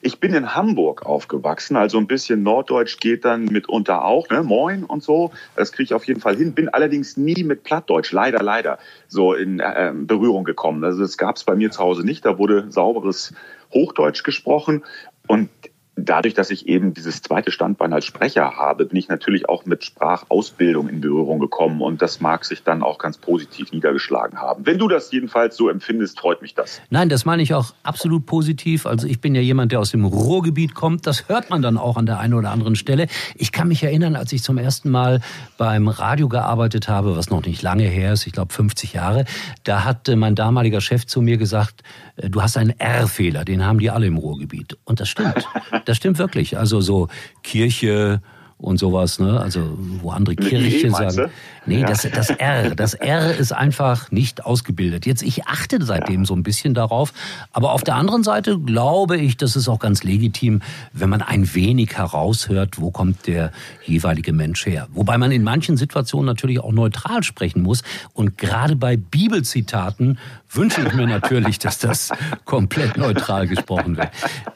Ich 0.00 0.20
bin 0.20 0.34
in 0.34 0.54
Hamburg 0.54 1.04
aufgewachsen, 1.06 1.76
also 1.76 1.98
ein 1.98 2.06
bisschen 2.06 2.42
Norddeutsch 2.42 2.98
geht 2.98 3.24
dann 3.24 3.44
mitunter 3.44 4.04
auch, 4.04 4.28
ne? 4.28 4.42
Moin 4.42 4.84
und 4.84 5.02
so. 5.02 5.32
Das 5.54 5.72
kriege 5.72 5.84
ich 5.84 5.94
auf 5.94 6.04
jeden 6.04 6.20
Fall 6.20 6.36
hin. 6.36 6.54
Bin 6.54 6.68
allerdings 6.68 7.16
nie 7.16 7.44
mit 7.44 7.62
Plattdeutsch, 7.62 8.12
leider, 8.12 8.42
leider, 8.42 8.78
so 9.08 9.34
in 9.34 9.60
äh, 9.60 9.92
Berührung 9.94 10.44
gekommen. 10.44 10.84
Also 10.84 11.00
das 11.00 11.16
gab 11.16 11.36
es 11.36 11.44
bei 11.44 11.54
mir 11.54 11.70
zu 11.70 11.80
Hause 11.80 12.04
nicht. 12.04 12.24
Da 12.24 12.38
wurde 12.38 12.70
sauberes 12.70 13.34
Hochdeutsch 13.72 14.22
gesprochen. 14.22 14.84
Und 15.26 15.50
dadurch, 15.96 16.34
dass 16.34 16.50
ich 16.50 16.68
eben 16.68 16.92
dieses 16.92 17.22
zweite 17.22 17.50
Standbein 17.50 17.92
als 17.92 18.04
Sprecher 18.04 18.56
habe, 18.56 18.84
bin 18.84 18.98
ich 18.98 19.08
natürlich 19.08 19.48
auch 19.48 19.64
mit 19.64 19.82
Sprachausbildung 19.82 20.88
in 20.88 21.00
Berührung 21.00 21.38
gekommen 21.38 21.80
und 21.80 22.02
das 22.02 22.20
mag 22.20 22.44
sich 22.44 22.62
dann 22.62 22.82
auch 22.82 22.98
ganz 22.98 23.16
positiv 23.16 23.72
niedergeschlagen 23.72 24.38
haben. 24.38 24.66
Wenn 24.66 24.78
du 24.78 24.88
das 24.88 25.10
jedenfalls 25.10 25.56
so 25.56 25.70
empfindest, 25.70 26.20
freut 26.20 26.42
mich 26.42 26.54
das. 26.54 26.82
Nein, 26.90 27.08
das 27.08 27.24
meine 27.24 27.42
ich 27.42 27.54
auch 27.54 27.72
absolut 27.82 28.26
positiv. 28.26 28.84
Also 28.84 29.06
ich 29.06 29.20
bin 29.20 29.34
ja 29.34 29.40
jemand, 29.40 29.72
der 29.72 29.80
aus 29.80 29.90
dem 29.90 30.04
Ruhrgebiet 30.04 30.74
kommt. 30.74 31.06
Das 31.06 31.28
hört 31.28 31.48
man 31.48 31.62
dann 31.62 31.78
auch 31.78 31.96
an 31.96 32.04
der 32.04 32.20
einen 32.20 32.34
oder 32.34 32.50
anderen 32.50 32.76
Stelle. 32.76 33.06
Ich 33.34 33.50
kann 33.50 33.68
mich 33.68 33.82
erinnern, 33.82 34.16
als 34.16 34.32
ich 34.32 34.42
zum 34.42 34.58
ersten 34.58 34.90
Mal 34.90 35.20
beim 35.56 35.88
Radio 35.88 36.28
gearbeitet 36.28 36.88
habe, 36.88 37.16
was 37.16 37.30
noch 37.30 37.44
nicht 37.44 37.62
lange 37.62 37.84
her 37.84 38.12
ist, 38.12 38.26
ich 38.26 38.34
glaube 38.34 38.52
50 38.52 38.92
Jahre, 38.92 39.24
da 39.64 39.84
hat 39.84 40.08
mein 40.14 40.34
damaliger 40.34 40.82
Chef 40.82 41.06
zu 41.06 41.22
mir 41.22 41.38
gesagt, 41.38 41.82
äh, 42.16 42.28
du 42.28 42.42
hast 42.42 42.58
einen 42.58 42.78
R-Fehler, 42.78 43.44
den 43.44 43.64
haben 43.64 43.78
die 43.78 43.90
alle 43.90 44.06
im 44.06 44.18
Ruhrgebiet. 44.18 44.76
Und 44.84 45.00
das 45.00 45.08
stimmt. 45.08 45.48
Das 45.86 45.96
stimmt 45.96 46.18
wirklich. 46.18 46.58
Also 46.58 46.82
so 46.82 47.08
Kirche, 47.42 48.20
und 48.58 48.78
sowas, 48.78 49.18
ne? 49.18 49.38
Also 49.38 49.76
wo 50.00 50.10
andere 50.10 50.34
Kirchen 50.34 50.90
sagen. 50.90 51.30
Nee, 51.66 51.80
ja. 51.80 51.86
das, 51.86 52.08
das 52.10 52.30
R, 52.30 52.74
das 52.74 52.94
R 52.94 53.36
ist 53.36 53.52
einfach 53.52 54.10
nicht 54.10 54.46
ausgebildet. 54.46 55.04
Jetzt, 55.04 55.22
ich 55.22 55.46
achte 55.46 55.84
seitdem 55.84 56.20
ja. 56.20 56.26
so 56.26 56.34
ein 56.34 56.42
bisschen 56.42 56.74
darauf. 56.74 57.12
Aber 57.52 57.72
auf 57.72 57.82
der 57.82 57.96
anderen 57.96 58.22
Seite 58.22 58.58
glaube 58.58 59.18
ich, 59.18 59.36
das 59.36 59.56
ist 59.56 59.68
auch 59.68 59.80
ganz 59.80 60.04
legitim, 60.04 60.62
wenn 60.92 61.10
man 61.10 61.22
ein 61.22 61.54
wenig 61.54 61.98
heraushört, 61.98 62.80
wo 62.80 62.90
kommt 62.90 63.26
der 63.26 63.52
jeweilige 63.84 64.32
Mensch 64.32 64.64
her. 64.64 64.86
Wobei 64.92 65.18
man 65.18 65.32
in 65.32 65.42
manchen 65.42 65.76
Situationen 65.76 66.26
natürlich 66.26 66.60
auch 66.60 66.72
neutral 66.72 67.24
sprechen 67.24 67.62
muss. 67.62 67.82
Und 68.14 68.38
gerade 68.38 68.76
bei 68.76 68.96
Bibelzitaten 68.96 70.18
wünsche 70.50 70.82
ich 70.82 70.94
mir 70.94 71.06
natürlich, 71.08 71.58
dass 71.58 71.78
das 71.78 72.10
komplett 72.44 72.96
neutral 72.96 73.48
gesprochen 73.48 73.96
wird. 73.96 74.08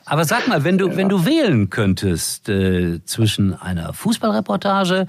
Aber 0.04 0.24
sag 0.24 0.48
mal, 0.48 0.64
wenn 0.64 0.78
du, 0.78 0.96
wenn 0.96 1.08
du 1.08 1.24
wählen 1.26 1.70
könntest 1.70 2.48
äh, 2.48 3.04
zwischen 3.04 3.54
einer 3.54 3.89
Fußballreportage 3.92 5.06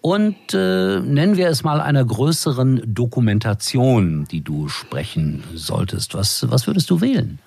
und 0.00 0.36
äh, 0.52 1.00
nennen 1.00 1.36
wir 1.36 1.48
es 1.48 1.64
mal 1.64 1.80
einer 1.80 2.04
größeren 2.04 2.82
Dokumentation, 2.86 4.26
die 4.30 4.42
du 4.42 4.68
sprechen 4.68 5.42
solltest, 5.54 6.14
was, 6.14 6.46
was 6.50 6.66
würdest 6.66 6.90
du 6.90 7.00
wählen? 7.00 7.38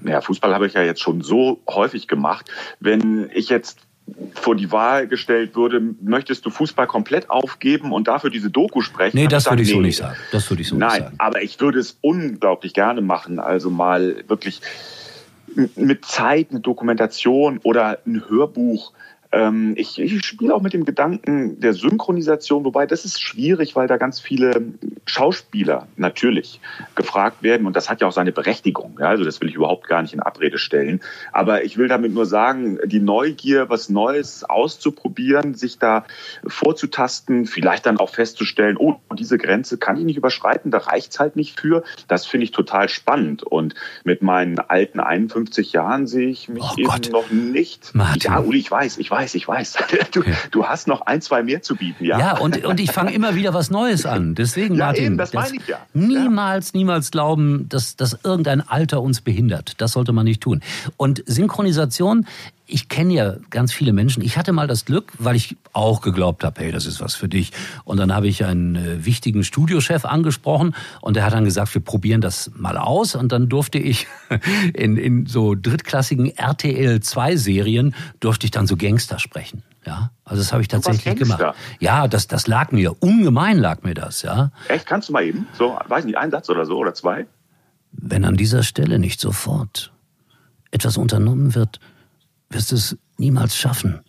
Naja, 0.00 0.20
Fußball 0.20 0.54
habe 0.54 0.66
ich 0.66 0.74
ja 0.74 0.82
jetzt 0.82 1.00
schon 1.00 1.22
so 1.22 1.60
häufig 1.68 2.06
gemacht. 2.08 2.50
Wenn 2.80 3.30
ich 3.34 3.48
jetzt 3.48 3.80
vor 4.34 4.54
die 4.54 4.70
Wahl 4.70 5.08
gestellt 5.08 5.56
würde, 5.56 5.80
möchtest 6.00 6.46
du 6.46 6.50
Fußball 6.50 6.86
komplett 6.86 7.28
aufgeben 7.28 7.92
und 7.92 8.06
dafür 8.06 8.30
diese 8.30 8.50
Doku 8.50 8.80
sprechen? 8.80 9.16
Nee, 9.16 9.26
das 9.26 9.50
würde 9.50 9.62
ich 9.62 9.68
nee. 9.68 9.74
so 9.74 9.80
nicht 9.80 9.96
sagen. 9.96 10.16
Das 10.32 10.48
würde 10.48 10.62
ich 10.62 10.68
so 10.68 10.76
Nein, 10.76 10.88
nicht 10.88 11.00
sagen. 11.00 11.16
aber 11.18 11.42
ich 11.42 11.60
würde 11.60 11.80
es 11.80 11.98
unglaublich 12.00 12.72
gerne 12.72 13.00
machen. 13.00 13.38
Also 13.38 13.70
mal 13.70 14.24
wirklich 14.28 14.60
mit 15.74 16.04
Zeit, 16.04 16.50
eine 16.50 16.60
Dokumentation 16.60 17.58
oder 17.62 17.98
ein 18.06 18.22
Hörbuch 18.28 18.92
ähm, 19.32 19.74
ich, 19.76 19.98
ich 19.98 20.24
spiele 20.24 20.54
auch 20.54 20.62
mit 20.62 20.72
dem 20.72 20.84
Gedanken 20.84 21.60
der 21.60 21.72
Synchronisation, 21.72 22.64
wobei 22.64 22.86
das 22.86 23.04
ist 23.04 23.20
schwierig, 23.20 23.76
weil 23.76 23.88
da 23.88 23.96
ganz 23.96 24.20
viele 24.20 24.62
Schauspieler 25.06 25.86
natürlich 25.96 26.60
gefragt 26.94 27.42
werden 27.42 27.66
und 27.66 27.76
das 27.76 27.90
hat 27.90 28.00
ja 28.00 28.06
auch 28.06 28.12
seine 28.12 28.32
Berechtigung. 28.32 28.96
Ja? 29.00 29.08
Also 29.08 29.24
das 29.24 29.40
will 29.40 29.48
ich 29.48 29.54
überhaupt 29.54 29.88
gar 29.88 30.02
nicht 30.02 30.14
in 30.14 30.20
Abrede 30.20 30.58
stellen. 30.58 31.00
Aber 31.32 31.64
ich 31.64 31.76
will 31.76 31.88
damit 31.88 32.12
nur 32.12 32.26
sagen, 32.26 32.78
die 32.84 33.00
Neugier, 33.00 33.68
was 33.68 33.88
Neues 33.88 34.44
auszuprobieren, 34.44 35.54
sich 35.54 35.78
da 35.78 36.04
vorzutasten, 36.46 37.46
vielleicht 37.46 37.86
dann 37.86 37.98
auch 37.98 38.10
festzustellen, 38.10 38.76
oh, 38.78 38.96
diese 39.16 39.38
Grenze 39.38 39.78
kann 39.78 39.96
ich 39.96 40.04
nicht 40.04 40.16
überschreiten, 40.16 40.70
da 40.70 40.78
reicht's 40.78 41.18
halt 41.18 41.36
nicht 41.36 41.58
für. 41.58 41.82
Das 42.08 42.26
finde 42.26 42.44
ich 42.44 42.50
total 42.52 42.88
spannend. 42.88 43.42
Und 43.42 43.74
mit 44.04 44.22
meinen 44.22 44.58
alten 44.58 45.00
51 45.00 45.72
Jahren 45.72 46.06
sehe 46.06 46.28
ich 46.28 46.48
mich 46.48 46.64
oh 46.64 46.78
eben 46.78 47.12
noch 47.12 47.30
nicht. 47.30 47.94
Martin. 47.94 48.30
Ja, 48.30 48.40
Uli, 48.40 48.58
ich 48.58 48.70
weiß, 48.70 48.98
ich 48.98 49.10
weiß 49.10 49.15
weiß, 49.16 49.34
ich 49.34 49.48
weiß. 49.48 49.76
Du, 50.12 50.22
ja. 50.22 50.34
du 50.50 50.64
hast 50.64 50.88
noch 50.88 51.02
ein, 51.02 51.20
zwei 51.20 51.42
mehr 51.42 51.62
zu 51.62 51.74
bieten, 51.74 52.04
ja. 52.04 52.18
Ja, 52.18 52.38
und, 52.38 52.64
und 52.64 52.80
ich 52.80 52.90
fange 52.90 53.12
immer 53.12 53.34
wieder 53.34 53.52
was 53.54 53.70
Neues 53.70 54.06
an. 54.06 54.34
Deswegen, 54.34 54.76
ja, 54.76 54.86
Martin, 54.86 55.04
eben, 55.04 55.18
das, 55.18 55.30
das 55.30 55.44
meine 55.44 55.56
ich 55.62 55.68
ja. 55.68 55.78
niemals, 55.94 56.74
niemals 56.74 57.10
glauben, 57.10 57.68
dass, 57.68 57.96
dass 57.96 58.18
irgendein 58.22 58.66
Alter 58.66 59.02
uns 59.02 59.20
behindert. 59.20 59.74
Das 59.78 59.92
sollte 59.92 60.12
man 60.12 60.24
nicht 60.24 60.42
tun. 60.42 60.62
Und 60.96 61.22
Synchronisation 61.26 62.26
ich 62.66 62.88
kenne 62.88 63.14
ja 63.14 63.36
ganz 63.50 63.72
viele 63.72 63.92
Menschen. 63.92 64.22
Ich 64.22 64.36
hatte 64.36 64.52
mal 64.52 64.66
das 64.66 64.84
Glück, 64.84 65.12
weil 65.18 65.36
ich 65.36 65.56
auch 65.72 66.00
geglaubt 66.00 66.42
habe, 66.42 66.60
hey, 66.60 66.72
das 66.72 66.84
ist 66.84 67.00
was 67.00 67.14
für 67.14 67.28
dich. 67.28 67.52
Und 67.84 67.98
dann 67.98 68.12
habe 68.12 68.26
ich 68.26 68.44
einen 68.44 68.74
äh, 68.74 69.04
wichtigen 69.04 69.44
Studiochef 69.44 70.04
angesprochen 70.04 70.74
und 71.00 71.14
der 71.14 71.24
hat 71.24 71.32
dann 71.32 71.44
gesagt, 71.44 71.72
wir 71.74 71.82
probieren 71.82 72.20
das 72.20 72.50
mal 72.56 72.76
aus. 72.76 73.14
Und 73.14 73.30
dann 73.30 73.48
durfte 73.48 73.78
ich 73.78 74.08
in, 74.74 74.96
in 74.96 75.26
so 75.26 75.54
drittklassigen 75.54 76.36
RTL 76.36 77.00
2 77.00 77.36
Serien 77.36 77.94
durfte 78.18 78.46
ich 78.46 78.50
dann 78.50 78.66
so 78.66 78.76
Gangster 78.76 79.18
sprechen. 79.18 79.62
Ja, 79.86 80.10
also 80.24 80.42
das 80.42 80.52
habe 80.52 80.62
ich 80.62 80.68
tatsächlich 80.68 81.14
gemacht. 81.14 81.54
Ja, 81.78 82.08
das, 82.08 82.26
das 82.26 82.48
lag 82.48 82.72
mir, 82.72 83.00
ungemein 83.00 83.58
lag 83.58 83.84
mir 83.84 83.94
das, 83.94 84.22
ja. 84.22 84.50
Echt, 84.66 84.84
kannst 84.84 85.08
du 85.08 85.12
mal 85.12 85.24
eben? 85.24 85.46
So, 85.56 85.78
weiß 85.86 86.04
nicht, 86.04 86.18
ein 86.18 86.32
Satz 86.32 86.50
oder 86.50 86.66
so 86.66 86.78
oder 86.78 86.92
zwei? 86.92 87.26
Wenn 87.92 88.24
an 88.24 88.36
dieser 88.36 88.64
Stelle 88.64 88.98
nicht 88.98 89.20
sofort 89.20 89.92
etwas 90.72 90.96
unternommen 90.96 91.54
wird, 91.54 91.78
wirst 92.56 92.72
es 92.72 92.96
niemals 93.18 93.54
schaffen, 93.54 94.00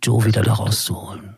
Joe 0.00 0.24
wieder 0.24 0.42
da 0.42 0.54
rauszuholen. 0.54 1.36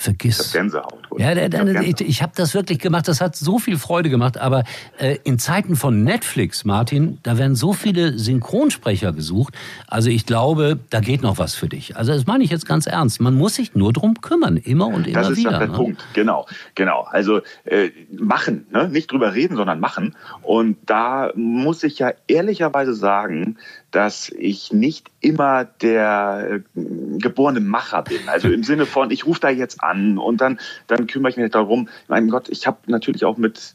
Vergiss. 0.00 0.46
Ich 0.46 0.52
Gänsehaut. 0.54 0.98
Ja, 1.18 1.34
der, 1.34 1.50
der, 1.50 1.82
ich, 1.82 2.00
ich 2.00 2.22
habe 2.22 2.32
das 2.34 2.54
wirklich 2.54 2.78
gemacht. 2.78 3.06
Das 3.06 3.20
hat 3.20 3.36
so 3.36 3.58
viel 3.58 3.76
Freude 3.76 4.08
gemacht. 4.08 4.38
Aber 4.38 4.64
äh, 4.96 5.18
in 5.24 5.38
Zeiten 5.38 5.76
von 5.76 6.04
Netflix, 6.04 6.64
Martin, 6.64 7.18
da 7.22 7.36
werden 7.36 7.54
so 7.54 7.74
viele 7.74 8.18
Synchronsprecher 8.18 9.12
gesucht. 9.12 9.52
Also 9.88 10.08
ich 10.08 10.24
glaube, 10.24 10.78
da 10.88 11.00
geht 11.00 11.20
noch 11.20 11.36
was 11.36 11.54
für 11.54 11.68
dich. 11.68 11.98
Also 11.98 12.14
das 12.14 12.26
meine 12.26 12.42
ich 12.42 12.50
jetzt 12.50 12.64
ganz 12.64 12.86
ernst. 12.86 13.20
Man 13.20 13.34
muss 13.34 13.56
sich 13.56 13.74
nur 13.74 13.92
drum 13.92 14.22
kümmern, 14.22 14.56
immer 14.56 14.86
und 14.86 15.06
immer 15.06 15.06
wieder. 15.06 15.20
Das 15.20 15.30
ist 15.32 15.36
wieder, 15.36 15.58
der 15.58 15.68
ne? 15.68 15.74
Punkt. 15.74 16.02
Genau, 16.14 16.46
genau. 16.74 17.06
Also 17.10 17.42
äh, 17.64 17.90
machen, 18.10 18.68
ne? 18.70 18.88
nicht 18.88 19.12
drüber 19.12 19.34
reden, 19.34 19.56
sondern 19.56 19.80
machen. 19.80 20.16
Und 20.40 20.78
da 20.86 21.30
muss 21.34 21.82
ich 21.82 21.98
ja 21.98 22.12
ehrlicherweise 22.26 22.94
sagen, 22.94 23.58
dass 23.90 24.30
ich 24.30 24.72
nicht 24.72 25.10
immer 25.20 25.64
der 25.64 26.62
äh, 26.74 26.80
geborene 27.18 27.60
Macher 27.60 28.02
bin. 28.02 28.28
Also 28.28 28.48
im 28.48 28.62
Sinne 28.62 28.86
von, 28.86 29.10
ich 29.10 29.26
rufe 29.26 29.40
da 29.40 29.50
jetzt 29.50 29.82
an 29.82 29.89
und 30.18 30.40
dann, 30.40 30.58
dann 30.86 31.06
kümmere 31.06 31.30
ich 31.30 31.36
mich 31.36 31.50
darum. 31.50 31.88
Mein 32.08 32.28
Gott, 32.28 32.48
ich 32.48 32.66
habe 32.66 32.78
natürlich 32.86 33.24
auch 33.24 33.36
mit 33.36 33.74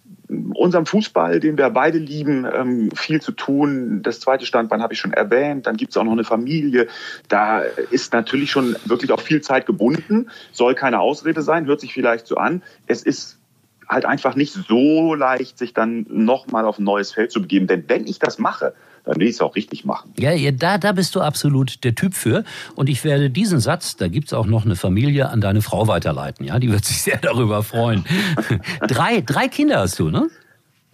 unserem 0.53 0.85
Fußball, 0.85 1.39
den 1.39 1.57
wir 1.57 1.69
beide 1.69 1.97
lieben, 1.97 2.47
ähm, 2.51 2.91
viel 2.91 3.21
zu 3.21 3.31
tun. 3.31 4.01
Das 4.01 4.19
zweite 4.19 4.45
Standbein 4.45 4.81
habe 4.81 4.93
ich 4.93 4.99
schon 4.99 5.13
erwähnt. 5.13 5.67
Dann 5.67 5.77
gibt 5.77 5.91
es 5.91 5.97
auch 5.97 6.03
noch 6.03 6.13
eine 6.13 6.23
Familie. 6.23 6.87
Da 7.27 7.59
ist 7.59 8.13
natürlich 8.13 8.51
schon 8.51 8.75
wirklich 8.85 9.11
auch 9.11 9.21
viel 9.21 9.41
Zeit 9.41 9.65
gebunden. 9.65 10.29
Soll 10.51 10.75
keine 10.75 10.99
Ausrede 10.99 11.41
sein, 11.41 11.65
hört 11.65 11.81
sich 11.81 11.93
vielleicht 11.93 12.27
so 12.27 12.37
an. 12.37 12.63
Es 12.87 13.03
ist 13.03 13.39
halt 13.87 14.05
einfach 14.05 14.35
nicht 14.35 14.53
so 14.53 15.13
leicht, 15.13 15.57
sich 15.57 15.73
dann 15.73 16.05
nochmal 16.09 16.65
auf 16.65 16.79
ein 16.79 16.83
neues 16.83 17.11
Feld 17.11 17.31
zu 17.31 17.41
begeben. 17.41 17.67
Denn 17.67 17.83
wenn 17.87 18.07
ich 18.07 18.19
das 18.19 18.39
mache, 18.39 18.73
dann 19.05 19.19
will 19.19 19.27
ich 19.27 19.35
es 19.35 19.41
auch 19.41 19.55
richtig 19.55 19.85
machen. 19.85 20.13
Ja, 20.17 20.31
ja, 20.31 20.51
da, 20.51 20.77
da 20.77 20.91
bist 20.91 21.15
du 21.15 21.21
absolut 21.21 21.83
der 21.83 21.95
Typ 21.95 22.13
für. 22.13 22.43
Und 22.75 22.89
ich 22.89 23.03
werde 23.03 23.29
diesen 23.29 23.59
Satz, 23.59 23.95
da 23.95 24.07
gibt 24.07 24.27
es 24.27 24.33
auch 24.33 24.45
noch 24.45 24.65
eine 24.65 24.75
Familie, 24.75 25.29
an 25.29 25.41
deine 25.41 25.61
Frau 25.61 25.87
weiterleiten. 25.87 26.45
Ja, 26.45 26.59
die 26.59 26.71
wird 26.71 26.85
sich 26.85 27.01
sehr 27.01 27.17
darüber 27.17 27.63
freuen. 27.63 28.05
drei, 28.87 29.21
drei 29.21 29.47
Kinder 29.47 29.79
hast 29.79 29.99
du, 29.99 30.09
ne? 30.09 30.29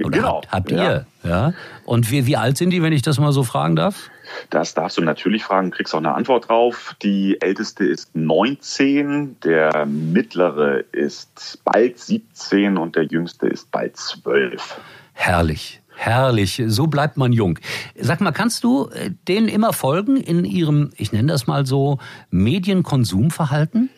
Oder 0.03 0.17
genau. 0.17 0.35
Habt, 0.35 0.51
habt 0.51 0.71
ihr? 0.71 1.05
Ja. 1.23 1.29
ja. 1.29 1.53
Und 1.85 2.11
wie, 2.11 2.25
wie 2.25 2.37
alt 2.37 2.57
sind 2.57 2.71
die, 2.71 2.81
wenn 2.81 2.93
ich 2.93 3.01
das 3.01 3.19
mal 3.19 3.31
so 3.31 3.43
fragen 3.43 3.75
darf? 3.75 4.09
Das 4.49 4.73
darfst 4.73 4.97
du 4.97 5.01
natürlich 5.01 5.43
fragen, 5.43 5.71
kriegst 5.71 5.93
auch 5.93 5.99
eine 5.99 6.13
Antwort 6.15 6.49
drauf. 6.49 6.95
Die 7.01 7.39
älteste 7.41 7.85
ist 7.85 8.15
19, 8.15 9.37
der 9.41 9.85
mittlere 9.85 10.83
ist 10.91 11.59
bald 11.63 11.99
17 11.99 12.77
und 12.77 12.95
der 12.95 13.03
jüngste 13.03 13.47
ist 13.47 13.69
bald 13.71 13.97
12. 13.97 14.79
Herrlich. 15.13 15.80
Herrlich, 16.03 16.63
so 16.65 16.87
bleibt 16.87 17.17
man 17.17 17.31
jung. 17.31 17.59
Sag 17.95 18.21
mal, 18.21 18.31
kannst 18.31 18.63
du 18.63 18.87
äh, 18.87 19.11
denen 19.27 19.47
immer 19.47 19.71
folgen 19.71 20.17
in 20.17 20.45
ihrem, 20.45 20.89
ich 20.97 21.11
nenne 21.11 21.31
das 21.31 21.45
mal 21.45 21.67
so, 21.67 21.99
Medienkonsumverhalten? 22.31 23.91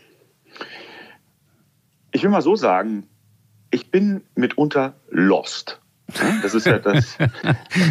Ich 2.11 2.21
will 2.21 2.29
mal 2.29 2.41
so 2.41 2.57
sagen, 2.57 3.07
ich 3.71 3.89
bin 3.89 4.21
mitunter 4.35 4.95
lost. 5.11 5.79
Das 6.41 6.53
ist 6.53 6.65
ja 6.65 6.79
das. 6.79 7.17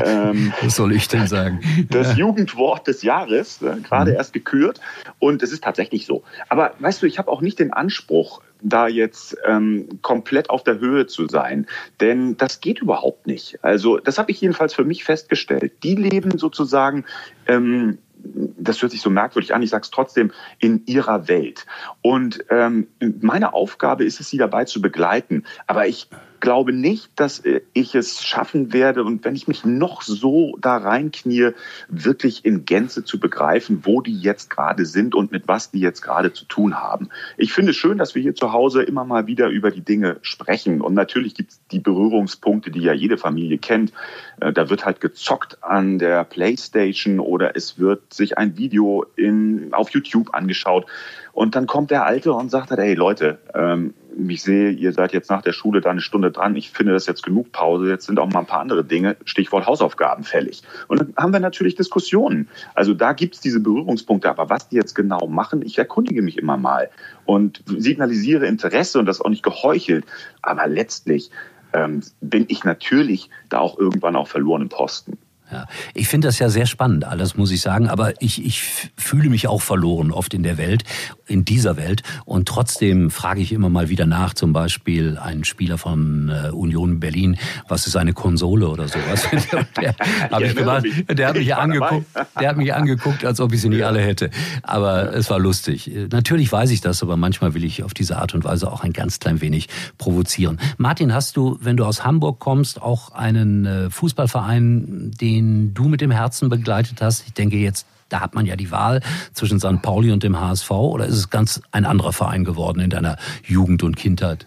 Ähm, 0.05 0.53
Was 0.63 0.77
soll 0.77 0.93
ich 0.93 1.09
denn 1.09 1.27
sagen? 1.27 1.61
Das 1.91 2.17
Jugendwort 2.17 2.87
des 2.87 3.03
Jahres, 3.03 3.61
ne, 3.61 3.81
gerade 3.83 4.13
mhm. 4.13 4.17
erst 4.17 4.33
gekürt. 4.33 4.81
Und 5.19 5.43
es 5.43 5.53
ist 5.53 5.65
tatsächlich 5.65 6.07
so. 6.07 6.23
Aber 6.49 6.75
weißt 6.79 7.03
du, 7.03 7.07
ich 7.07 7.19
habe 7.19 7.31
auch 7.31 7.41
nicht 7.41 7.59
den 7.59 7.73
Anspruch, 7.73 8.41
da 8.63 8.87
jetzt 8.87 9.37
ähm, 9.47 10.01
komplett 10.03 10.51
auf 10.51 10.63
der 10.63 10.79
Höhe 10.79 11.07
zu 11.07 11.27
sein. 11.29 11.67
Denn 12.01 12.37
das 12.37 12.61
geht 12.61 12.81
überhaupt 12.81 13.27
nicht. 13.27 13.59
Also, 13.63 13.99
das 13.99 14.19
habe 14.19 14.31
ich 14.31 14.41
jedenfalls 14.41 14.75
für 14.75 14.85
mich 14.85 15.05
festgestellt. 15.05 15.73
Die 15.83 15.97
leben 15.97 16.39
sozusagen. 16.39 17.05
Ähm, 17.47 17.99
das 18.25 18.81
hört 18.81 18.93
sich 18.93 19.03
so 19.03 19.11
merkwürdig 19.11 19.53
an, 19.53 19.63
ich 19.63 19.71
sage 19.71 19.83
es 19.83 19.91
trotzdem, 19.91 20.31
in 20.61 20.83
ihrer 20.87 21.27
Welt. 21.27 21.67
Und 22.03 22.45
ähm, 22.51 22.87
meine 23.21 23.53
Aufgabe 23.53 24.05
ist 24.05 24.21
es, 24.21 24.31
sie 24.31 24.39
dabei 24.39 24.65
zu 24.65 24.81
begleiten. 24.81 25.45
Aber 25.67 25.89
ich 25.89 26.09
glaube 26.43 26.73
nicht, 26.73 27.09
dass 27.17 27.39
äh, 27.39 27.63
ich 27.73 27.95
es 27.95 28.23
schaffen 28.23 28.75
werde 28.75 29.05
und 29.05 29.25
wenn 29.25 29.35
ich 29.35 29.49
mich 29.49 29.65
noch 29.65 30.03
so 30.03 30.59
da 30.61 30.77
reinknie, 30.77 31.53
wirklich 31.89 32.45
in 32.45 32.67
Gänze 32.67 33.05
zu 33.05 33.19
begreifen, 33.19 33.83
wo 33.85 34.03
die 34.03 34.19
jetzt 34.19 34.51
gerade 34.51 34.85
sind 34.85 35.15
und 35.15 35.33
mit 35.33 35.49
was 35.49 35.71
die 35.71 35.79
jetzt 35.79 36.03
gerade 36.03 36.33
zu 36.33 36.45
tun 36.45 36.75
haben. 36.75 37.09
Ich 37.39 37.53
finde 37.53 37.71
es 37.71 37.77
schön, 37.77 37.97
dass 37.97 38.15
wir 38.15 38.21
hier 38.21 38.35
zu 38.35 38.53
Hause 38.53 38.83
immer 38.83 39.05
mal 39.05 39.27
wieder 39.27 39.49
über 39.49 39.71
die 39.71 39.81
Dinge 39.81 40.19
sprechen. 40.23 40.81
Und 40.81 40.95
natürlich 40.95 41.35
gibt 41.35 41.53
es 41.53 41.61
die 41.71 41.79
Berührungspunkte, 41.79 42.73
die 42.73 42.81
ja 42.81 42.93
jede 42.93 43.19
Familie 43.19 43.59
kennt. 43.59 43.93
Äh, 44.41 44.53
da 44.53 44.69
wird 44.69 44.85
halt 44.85 45.01
gezockt 45.01 45.63
an 45.63 46.01
der 46.01 46.25
Playstation 46.25 47.21
oder 47.21 47.55
es 47.55 47.79
wird 47.79 48.13
sich 48.13 48.37
ein 48.37 48.59
Video 48.59 49.07
in, 49.15 49.73
auf 49.73 49.91
YouTube 49.91 50.35
angeschaut. 50.35 50.87
Und 51.33 51.55
dann 51.55 51.67
kommt 51.67 51.93
der 51.93 52.05
Alte 52.05 52.33
und 52.33 52.51
sagt 52.51 52.71
halt, 52.71 52.81
hey 52.81 52.95
Leute, 52.95 53.39
ähm, 53.55 53.95
ich 54.29 54.43
sehe, 54.43 54.71
ihr 54.71 54.93
seid 54.93 55.13
jetzt 55.13 55.31
nach 55.31 55.43
der 55.43 55.53
Schule 55.53 55.81
da 55.81 55.91
eine 55.91 56.01
Stunde 56.01 56.31
dran. 56.31 56.57
Ich 56.57 56.71
finde 56.71 56.93
das 56.93 57.07
jetzt 57.07 57.23
genug 57.23 57.53
Pause. 57.53 57.89
Jetzt 57.89 58.07
sind 58.07 58.19
auch 58.19 58.29
mal 58.29 58.41
ein 58.41 58.47
paar 58.47 58.61
andere 58.61 58.85
Dinge, 58.85 59.17
Stichwort 59.25 59.67
Hausaufgaben 59.67 60.25
fällig. 60.25 60.63
Und 60.89 61.01
dann 61.01 61.15
haben 61.17 61.33
wir 61.33 61.41
natürlich 61.41 61.75
Diskussionen. 61.75 62.49
Also 62.75 62.95
da 62.95 63.13
gibt 63.13 63.35
es 63.35 63.41
diese 63.41 63.61
Berührungspunkte. 63.61 64.29
Aber 64.29 64.51
was 64.51 64.69
die 64.69 64.77
jetzt 64.77 64.95
genau 64.95 65.27
machen, 65.27 65.63
ich 65.63 65.79
erkundige 65.79 66.23
mich 66.23 66.39
immer 66.39 66.57
mal 66.57 66.91
und 67.25 67.63
signalisiere 67.67 68.47
Interesse 68.47 68.99
und 68.99 69.07
das 69.07 69.21
auch 69.21 69.31
nicht 69.31 69.43
geheuchelt. 69.43 70.05
Aber 70.43 70.67
letztlich 70.67 71.31
ähm, 71.73 72.03
bin 72.21 72.47
ich 72.49 72.65
natürlich 72.65 73.31
da 73.49 73.59
auch 73.59 73.79
irgendwann 73.79 74.17
auf 74.17 74.29
verlorenen 74.29 74.69
Posten. 74.69 75.19
Ja, 75.53 75.67
ich 75.93 76.09
finde 76.09 76.29
das 76.29 76.39
ja 76.39 76.49
sehr 76.49 76.65
spannend, 76.65 77.05
alles 77.05 77.37
muss 77.37 77.51
ich 77.51 77.61
sagen, 77.61 77.87
aber 77.87 78.23
ich, 78.23 78.43
ich 78.43 78.63
fühle 78.97 79.29
mich 79.29 79.49
auch 79.49 79.61
verloren 79.61 80.11
oft 80.11 80.33
in 80.33 80.43
der 80.43 80.57
Welt, 80.57 80.85
in 81.27 81.45
dieser 81.45 81.77
Welt. 81.77 82.03
Und 82.25 82.49
trotzdem 82.49 83.11
frage 83.11 83.43
ich 83.43 83.53
immer 83.53 83.69
mal 83.69 83.91
wieder 83.91 84.07
nach, 84.07 84.33
zum 84.33 84.55
Beispiel 84.55 85.19
ein 85.19 85.45
Spieler 85.45 85.77
von 85.77 86.31
äh, 86.31 86.49
Union 86.53 87.01
Berlin, 87.01 87.37
was 87.69 87.87
ist 87.87 87.97
eine 87.97 88.15
Konsole 88.15 88.67
oder 88.67 88.89
sowas? 88.89 89.29
der, 89.77 89.95
hab 90.31 90.41
ich 90.41 90.57
gemacht, 90.57 90.87
der 91.11 91.29
hat 91.29 91.37
mich 91.37 91.55
angeguckt, 91.55 92.07
der 92.41 92.49
hat 92.49 92.57
mich 92.57 92.73
angeguckt, 92.75 93.23
als 93.23 93.39
ob 93.39 93.53
ich 93.53 93.61
sie 93.61 93.69
nicht 93.69 93.85
alle 93.85 94.01
hätte. 94.01 94.31
Aber 94.63 95.15
es 95.15 95.29
war 95.29 95.39
lustig. 95.39 95.91
Natürlich 96.11 96.51
weiß 96.51 96.71
ich 96.71 96.81
das, 96.81 97.03
aber 97.03 97.19
manchmal 97.19 97.53
will 97.53 97.65
ich 97.65 97.83
auf 97.83 97.93
diese 97.93 98.17
Art 98.17 98.33
und 98.35 98.45
Weise 98.45 98.73
auch 98.73 98.85
ein 98.85 98.95
ganz 98.95 99.21
klein 99.21 99.43
wenig 99.43 99.69
provozieren. 99.99 100.59
Martin, 100.79 101.13
hast 101.13 101.37
du, 101.37 101.59
wenn 101.61 101.77
du 101.77 101.85
aus 101.85 102.07
Hamburg 102.07 102.39
kommst, 102.39 102.81
auch 102.81 103.13
einen 103.13 103.67
äh, 103.67 103.91
Fußballverein, 103.91 105.11
den 105.21 105.42
den 105.43 105.75
du 105.75 105.89
mit 105.89 106.01
dem 106.01 106.11
Herzen 106.11 106.49
begleitet 106.49 107.01
hast? 107.01 107.27
Ich 107.27 107.33
denke 107.33 107.57
jetzt, 107.57 107.87
da 108.09 108.21
hat 108.21 108.35
man 108.35 108.47
ja 108.47 108.57
die 108.57 108.71
Wahl 108.71 109.01
zwischen 109.33 109.59
St. 109.59 109.81
Pauli 109.83 110.13
und 110.13 110.23
dem 110.23 110.39
HSV 110.39 110.71
oder 110.71 111.07
ist 111.07 111.17
es 111.17 111.31
ganz 111.31 111.63
ein 111.73 111.85
anderer 111.85 112.13
Verein 112.13 112.45
geworden 112.45 112.81
in 112.81 112.91
deiner 112.91 113.17
Jugend 113.45 113.83
und 113.83 113.97
Kindheit? 113.97 114.47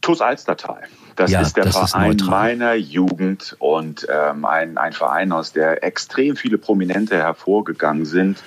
TuS 0.00 0.20
Alstertal. 0.20 0.82
Das 1.16 1.30
ja, 1.30 1.40
ist 1.40 1.56
der 1.56 1.64
das 1.64 1.90
Verein 1.90 2.16
ist 2.16 2.24
meiner 2.26 2.74
Jugend 2.74 3.56
und 3.58 4.06
ähm, 4.10 4.44
ein, 4.44 4.78
ein 4.78 4.92
Verein, 4.92 5.32
aus 5.32 5.52
der 5.52 5.84
extrem 5.84 6.36
viele 6.36 6.56
Prominente 6.56 7.16
hervorgegangen 7.16 8.06
sind. 8.06 8.42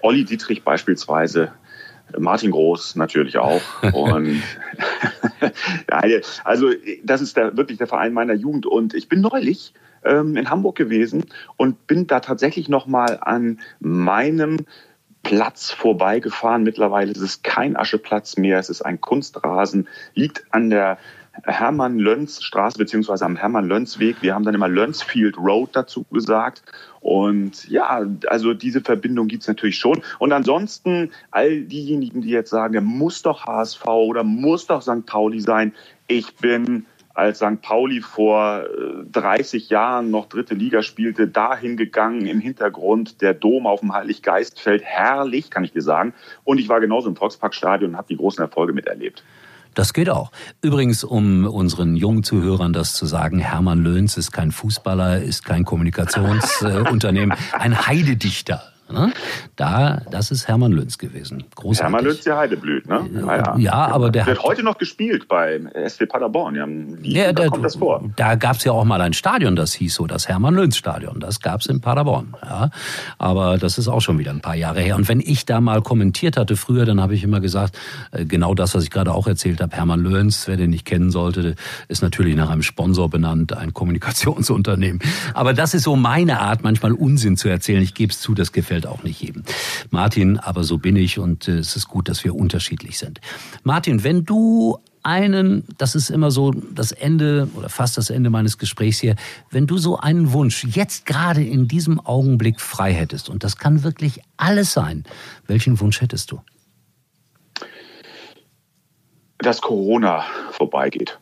Olli 0.00 0.24
Dietrich 0.24 0.62
beispielsweise, 0.62 1.50
Martin 2.16 2.52
Groß 2.52 2.96
natürlich 2.96 3.38
auch. 3.38 3.60
Und 3.92 4.42
also 6.44 6.70
das 7.02 7.20
ist 7.20 7.36
der, 7.36 7.56
wirklich 7.56 7.78
der 7.78 7.88
Verein 7.88 8.12
meiner 8.12 8.34
Jugend. 8.34 8.64
Und 8.64 8.94
ich 8.94 9.08
bin 9.08 9.20
neulich 9.20 9.74
ähm, 10.04 10.36
in 10.36 10.50
Hamburg 10.50 10.76
gewesen 10.76 11.26
und 11.56 11.86
bin 11.86 12.06
da 12.06 12.20
tatsächlich 12.20 12.68
noch 12.68 12.86
mal 12.86 13.18
an 13.20 13.60
meinem 13.80 14.58
Platz 15.22 15.70
vorbeigefahren. 15.70 16.62
Mittlerweile 16.62 17.12
ist 17.12 17.20
es 17.20 17.42
kein 17.42 17.76
Ascheplatz 17.76 18.36
mehr, 18.36 18.58
es 18.58 18.70
ist 18.70 18.82
ein 18.82 19.00
Kunstrasen, 19.00 19.88
liegt 20.14 20.44
an 20.50 20.70
der 20.70 20.98
Hermann-Löns-Straße 21.44 22.78
beziehungsweise 22.78 23.24
am 23.24 23.36
Hermann-Löns-Weg. 23.36 24.16
Wir 24.22 24.34
haben 24.34 24.44
dann 24.44 24.54
immer 24.54 24.68
Lönsfield 24.68 25.36
Road 25.38 25.70
dazu 25.72 26.04
gesagt. 26.10 26.62
Und 27.00 27.68
ja, 27.68 28.04
also 28.26 28.54
diese 28.54 28.80
Verbindung 28.80 29.28
gibt 29.28 29.42
es 29.42 29.48
natürlich 29.48 29.78
schon. 29.78 30.02
Und 30.18 30.32
ansonsten 30.32 31.10
all 31.30 31.60
diejenigen, 31.60 32.22
die 32.22 32.30
jetzt 32.30 32.50
sagen, 32.50 32.72
der 32.72 32.82
muss 32.82 33.22
doch 33.22 33.46
HSV 33.46 33.86
oder 33.86 34.24
muss 34.24 34.66
doch 34.66 34.82
St. 34.82 35.06
Pauli 35.06 35.40
sein. 35.40 35.74
Ich 36.06 36.34
bin 36.36 36.86
als 37.18 37.38
St. 37.38 37.60
Pauli 37.60 38.00
vor 38.00 38.64
30 39.10 39.70
äh, 39.70 39.74
Jahren 39.74 40.10
noch 40.10 40.28
dritte 40.28 40.54
Liga 40.54 40.82
spielte, 40.82 41.26
dahin 41.26 41.76
gegangen 41.76 42.26
im 42.26 42.38
Hintergrund 42.38 43.20
der 43.20 43.34
Dom 43.34 43.66
auf 43.66 43.80
dem 43.80 43.92
Heiliggeistfeld. 43.92 44.84
Herrlich, 44.84 45.50
kann 45.50 45.64
ich 45.64 45.72
dir 45.72 45.82
sagen. 45.82 46.14
Und 46.44 46.58
ich 46.58 46.68
war 46.68 46.80
genauso 46.80 47.08
im 47.08 47.16
Volksparkstadion 47.16 47.90
und 47.90 47.96
habe 47.96 48.06
die 48.08 48.16
großen 48.16 48.40
Erfolge 48.42 48.72
miterlebt. 48.72 49.24
Das 49.74 49.92
geht 49.92 50.08
auch. 50.10 50.30
Übrigens, 50.62 51.02
um 51.02 51.44
unseren 51.44 51.96
jungen 51.96 52.22
Zuhörern 52.22 52.72
das 52.72 52.94
zu 52.94 53.04
sagen, 53.04 53.40
Hermann 53.40 53.82
Löhns 53.82 54.16
ist 54.16 54.30
kein 54.30 54.52
Fußballer, 54.52 55.20
ist 55.20 55.44
kein 55.44 55.64
Kommunikationsunternehmen, 55.64 57.36
ein 57.52 57.86
Heidedichter. 57.86 58.62
Ne? 58.90 59.12
Da, 59.56 60.02
das 60.10 60.30
ist 60.30 60.48
Hermann 60.48 60.72
Lünz 60.72 60.98
gewesen. 60.98 61.44
Großartig. 61.54 61.82
Hermann 61.82 62.04
Lünz, 62.04 62.20
der 62.22 62.38
Heideblüt, 62.38 62.88
ne? 62.88 63.04
Ja, 63.14 63.36
ja. 63.36 63.56
ja 63.58 63.72
aber 63.72 64.10
der, 64.10 64.24
der 64.24 64.34
hat 64.34 64.42
heute 64.42 64.62
noch 64.62 64.78
gespielt 64.78 65.28
beim 65.28 65.68
SW 65.88 66.06
Paderborn. 66.06 66.54
Ja, 67.02 67.24
ja, 67.24 67.32
da 67.32 67.48
kommt 67.48 67.64
das 67.64 67.76
vor. 67.76 68.02
Da 68.16 68.34
gab 68.36 68.56
es 68.56 68.64
ja 68.64 68.72
auch 68.72 68.84
mal 68.84 69.00
ein 69.00 69.12
Stadion, 69.12 69.56
das 69.56 69.74
hieß 69.74 69.94
so, 69.94 70.06
das 70.06 70.28
Hermann-Lünz-Stadion. 70.28 71.20
Das 71.20 71.40
gab 71.40 71.60
es 71.60 71.66
in 71.66 71.80
Paderborn. 71.80 72.34
Ja. 72.42 72.70
Aber 73.18 73.58
das 73.58 73.78
ist 73.78 73.88
auch 73.88 74.00
schon 74.00 74.18
wieder 74.18 74.30
ein 74.30 74.40
paar 74.40 74.56
Jahre 74.56 74.80
her. 74.80 74.96
Und 74.96 75.08
wenn 75.08 75.20
ich 75.20 75.44
da 75.44 75.60
mal 75.60 75.82
kommentiert 75.82 76.36
hatte 76.36 76.56
früher, 76.56 76.86
dann 76.86 77.00
habe 77.00 77.14
ich 77.14 77.24
immer 77.24 77.40
gesagt, 77.40 77.78
äh, 78.12 78.24
genau 78.24 78.54
das, 78.54 78.74
was 78.74 78.84
ich 78.84 78.90
gerade 78.90 79.12
auch 79.12 79.26
erzählt 79.26 79.60
habe, 79.60 79.76
Hermann 79.76 80.00
Lünz, 80.00 80.48
wer 80.48 80.56
den 80.56 80.70
nicht 80.70 80.84
kennen 80.84 81.10
sollte, 81.10 81.54
ist 81.88 82.02
natürlich 82.02 82.36
nach 82.36 82.50
einem 82.50 82.62
Sponsor 82.62 83.10
benannt, 83.10 83.52
ein 83.56 83.74
Kommunikationsunternehmen. 83.74 85.00
Aber 85.34 85.52
das 85.52 85.74
ist 85.74 85.82
so 85.82 85.96
meine 85.96 86.40
Art, 86.40 86.62
manchmal 86.62 86.92
Unsinn 86.92 87.36
zu 87.36 87.48
erzählen. 87.48 87.82
Ich 87.82 87.94
gebe 87.94 88.12
es 88.12 88.20
zu, 88.20 88.34
das 88.34 88.52
gefällt 88.52 88.77
gefällt 88.78 88.86
auch 88.86 89.02
nicht 89.02 89.20
jedem. 89.20 89.42
Martin, 89.90 90.38
aber 90.38 90.64
so 90.64 90.78
bin 90.78 90.96
ich 90.96 91.18
und 91.18 91.48
äh, 91.48 91.58
es 91.58 91.76
ist 91.76 91.88
gut, 91.88 92.08
dass 92.08 92.24
wir 92.24 92.34
unterschiedlich 92.34 92.98
sind. 92.98 93.20
Martin, 93.62 94.04
wenn 94.04 94.24
du 94.24 94.78
einen, 95.02 95.64
das 95.78 95.94
ist 95.94 96.10
immer 96.10 96.30
so 96.30 96.50
das 96.52 96.92
Ende 96.92 97.48
oder 97.54 97.68
fast 97.68 97.96
das 97.96 98.10
Ende 98.10 98.30
meines 98.30 98.58
Gesprächs 98.58 98.98
hier, 98.98 99.16
wenn 99.50 99.66
du 99.66 99.78
so 99.78 99.98
einen 99.98 100.32
Wunsch 100.32 100.64
jetzt 100.64 101.06
gerade 101.06 101.42
in 101.42 101.66
diesem 101.68 102.00
Augenblick 102.00 102.60
frei 102.60 102.92
hättest, 102.92 103.28
und 103.28 103.42
das 103.44 103.56
kann 103.56 103.82
wirklich 103.82 104.20
alles 104.36 104.72
sein, 104.72 105.04
welchen 105.46 105.80
Wunsch 105.80 106.00
hättest 106.00 106.30
du? 106.30 106.40
Dass 109.38 109.60
Corona 109.60 110.24
vorbeigeht. 110.50 111.18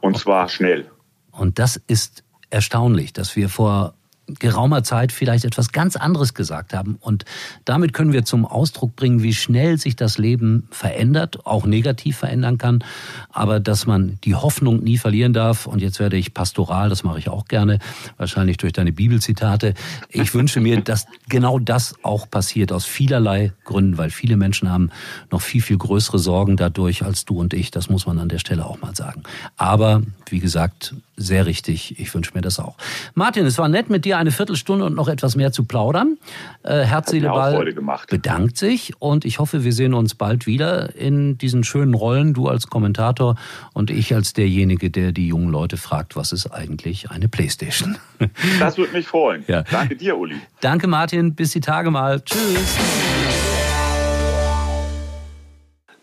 Und 0.00 0.18
zwar 0.18 0.48
schnell. 0.50 0.90
Und 1.32 1.58
das 1.58 1.80
ist 1.86 2.22
erstaunlich, 2.50 3.14
dass 3.14 3.34
wir 3.34 3.48
vor 3.48 3.94
geraumer 4.26 4.82
Zeit 4.82 5.12
vielleicht 5.12 5.44
etwas 5.44 5.72
ganz 5.72 5.96
anderes 5.96 6.34
gesagt 6.34 6.72
haben. 6.72 6.96
Und 7.00 7.24
damit 7.64 7.92
können 7.92 8.12
wir 8.12 8.24
zum 8.24 8.46
Ausdruck 8.46 8.96
bringen, 8.96 9.22
wie 9.22 9.34
schnell 9.34 9.78
sich 9.78 9.96
das 9.96 10.18
Leben 10.18 10.66
verändert, 10.70 11.44
auch 11.46 11.66
negativ 11.66 12.16
verändern 12.18 12.58
kann, 12.58 12.82
aber 13.30 13.60
dass 13.60 13.86
man 13.86 14.18
die 14.24 14.34
Hoffnung 14.34 14.82
nie 14.82 14.98
verlieren 14.98 15.32
darf. 15.32 15.66
Und 15.66 15.82
jetzt 15.82 16.00
werde 16.00 16.16
ich 16.16 16.34
pastoral, 16.34 16.88
das 16.88 17.04
mache 17.04 17.18
ich 17.18 17.28
auch 17.28 17.46
gerne, 17.46 17.78
wahrscheinlich 18.16 18.56
durch 18.56 18.72
deine 18.72 18.92
Bibelzitate. 18.92 19.74
Ich 20.08 20.34
wünsche 20.34 20.60
mir, 20.60 20.80
dass 20.80 21.06
genau 21.28 21.58
das 21.58 21.94
auch 22.02 22.28
passiert, 22.30 22.72
aus 22.72 22.86
vielerlei 22.86 23.52
Gründen, 23.64 23.98
weil 23.98 24.10
viele 24.10 24.36
Menschen 24.36 24.70
haben 24.70 24.90
noch 25.30 25.42
viel, 25.42 25.62
viel 25.62 25.78
größere 25.78 26.18
Sorgen 26.18 26.56
dadurch 26.56 27.04
als 27.04 27.24
du 27.24 27.38
und 27.40 27.52
ich. 27.54 27.70
Das 27.70 27.90
muss 27.90 28.06
man 28.06 28.18
an 28.18 28.28
der 28.28 28.38
Stelle 28.38 28.64
auch 28.64 28.80
mal 28.80 28.94
sagen. 28.94 29.22
Aber, 29.56 30.02
wie 30.30 30.40
gesagt, 30.40 30.94
sehr 31.16 31.46
richtig. 31.46 31.98
Ich 31.98 32.12
wünsche 32.14 32.32
mir 32.34 32.40
das 32.40 32.58
auch. 32.58 32.76
Martin, 33.14 33.46
es 33.46 33.58
war 33.58 33.68
nett 33.68 33.90
mit 33.90 34.04
dir 34.04 34.13
eine 34.18 34.30
Viertelstunde 34.30 34.84
und 34.84 34.94
noch 34.94 35.08
etwas 35.08 35.36
mehr 35.36 35.52
zu 35.52 35.64
plaudern. 35.64 36.18
Äh, 36.62 36.80
Herz, 36.80 37.10
Seele, 37.10 37.28
Ball 37.28 37.74
bedankt 38.08 38.56
sich 38.56 38.92
und 38.98 39.24
ich 39.24 39.38
hoffe, 39.38 39.64
wir 39.64 39.72
sehen 39.72 39.94
uns 39.94 40.14
bald 40.14 40.46
wieder 40.46 40.94
in 40.96 41.38
diesen 41.38 41.64
schönen 41.64 41.94
Rollen. 41.94 42.34
Du 42.34 42.48
als 42.48 42.68
Kommentator 42.68 43.36
und 43.72 43.90
ich 43.90 44.14
als 44.14 44.32
derjenige, 44.32 44.90
der 44.90 45.12
die 45.12 45.28
jungen 45.28 45.50
Leute 45.50 45.76
fragt, 45.76 46.16
was 46.16 46.32
ist 46.32 46.46
eigentlich 46.48 47.10
eine 47.10 47.28
Playstation? 47.28 47.96
Das 48.58 48.78
würde 48.78 48.92
mich 48.92 49.06
freuen. 49.06 49.44
Ja. 49.48 49.62
Danke 49.62 49.96
dir, 49.96 50.16
Uli. 50.16 50.36
Danke, 50.60 50.86
Martin. 50.86 51.34
Bis 51.34 51.52
die 51.52 51.60
Tage 51.60 51.90
mal. 51.90 52.20
Tschüss. 52.20 52.76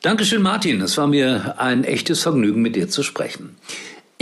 Dankeschön, 0.01 0.41
Martin. 0.41 0.81
Es 0.81 0.97
war 0.97 1.07
mir 1.07 1.59
ein 1.59 1.83
echtes 1.83 2.23
Vergnügen, 2.23 2.61
mit 2.61 2.75
dir 2.75 2.89
zu 2.89 3.03
sprechen. 3.03 3.55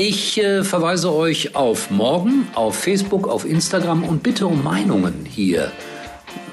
Ich 0.02 0.38
äh, 0.38 0.64
verweise 0.64 1.12
euch 1.14 1.58
auf 1.58 1.92
morgen, 1.92 2.48
auf 2.56 2.78
Facebook, 2.78 3.28
auf 3.28 3.44
Instagram 3.44 4.06
und 4.06 4.24
bitte 4.24 4.48
um 4.48 4.64
Meinungen 4.64 5.26
hier. 5.30 5.74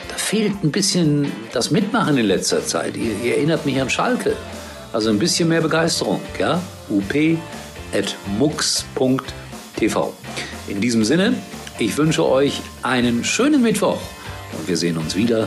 Da 0.08 0.16
fehlt 0.16 0.64
ein 0.64 0.72
bisschen 0.72 1.30
das 1.52 1.70
Mitmachen 1.70 2.18
in 2.18 2.26
letzter 2.26 2.66
Zeit. 2.66 2.96
Ihr, 2.96 3.12
ihr 3.22 3.36
erinnert 3.36 3.64
mich 3.64 3.80
an 3.80 3.88
Schalke. 3.88 4.34
Also 4.92 5.10
ein 5.10 5.20
bisschen 5.20 5.48
mehr 5.48 5.60
Begeisterung, 5.60 6.20
ja? 6.40 6.60
up.mux.tv. 7.92 8.64
In 10.66 10.80
diesem 10.80 11.04
Sinne, 11.04 11.34
ich 11.78 11.96
wünsche 11.96 12.28
euch 12.28 12.60
einen 12.82 13.22
schönen 13.22 13.62
Mittwoch 13.62 14.00
und 14.58 14.66
wir 14.66 14.76
sehen 14.76 14.98
uns 14.98 15.14
wieder. 15.14 15.46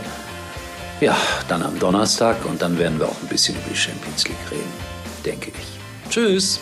Ja, 1.01 1.17
dann 1.49 1.63
am 1.63 1.77
Donnerstag 1.77 2.45
und 2.45 2.62
dann 2.62 2.79
werden 2.79 2.97
wir 2.97 3.09
auch 3.09 3.21
ein 3.21 3.27
bisschen 3.27 3.55
über 3.55 3.65
die 3.69 3.77
Champions 3.77 4.25
League 4.25 4.51
reden, 4.51 4.71
denke 5.25 5.49
ich. 5.49 6.09
Tschüss! 6.09 6.62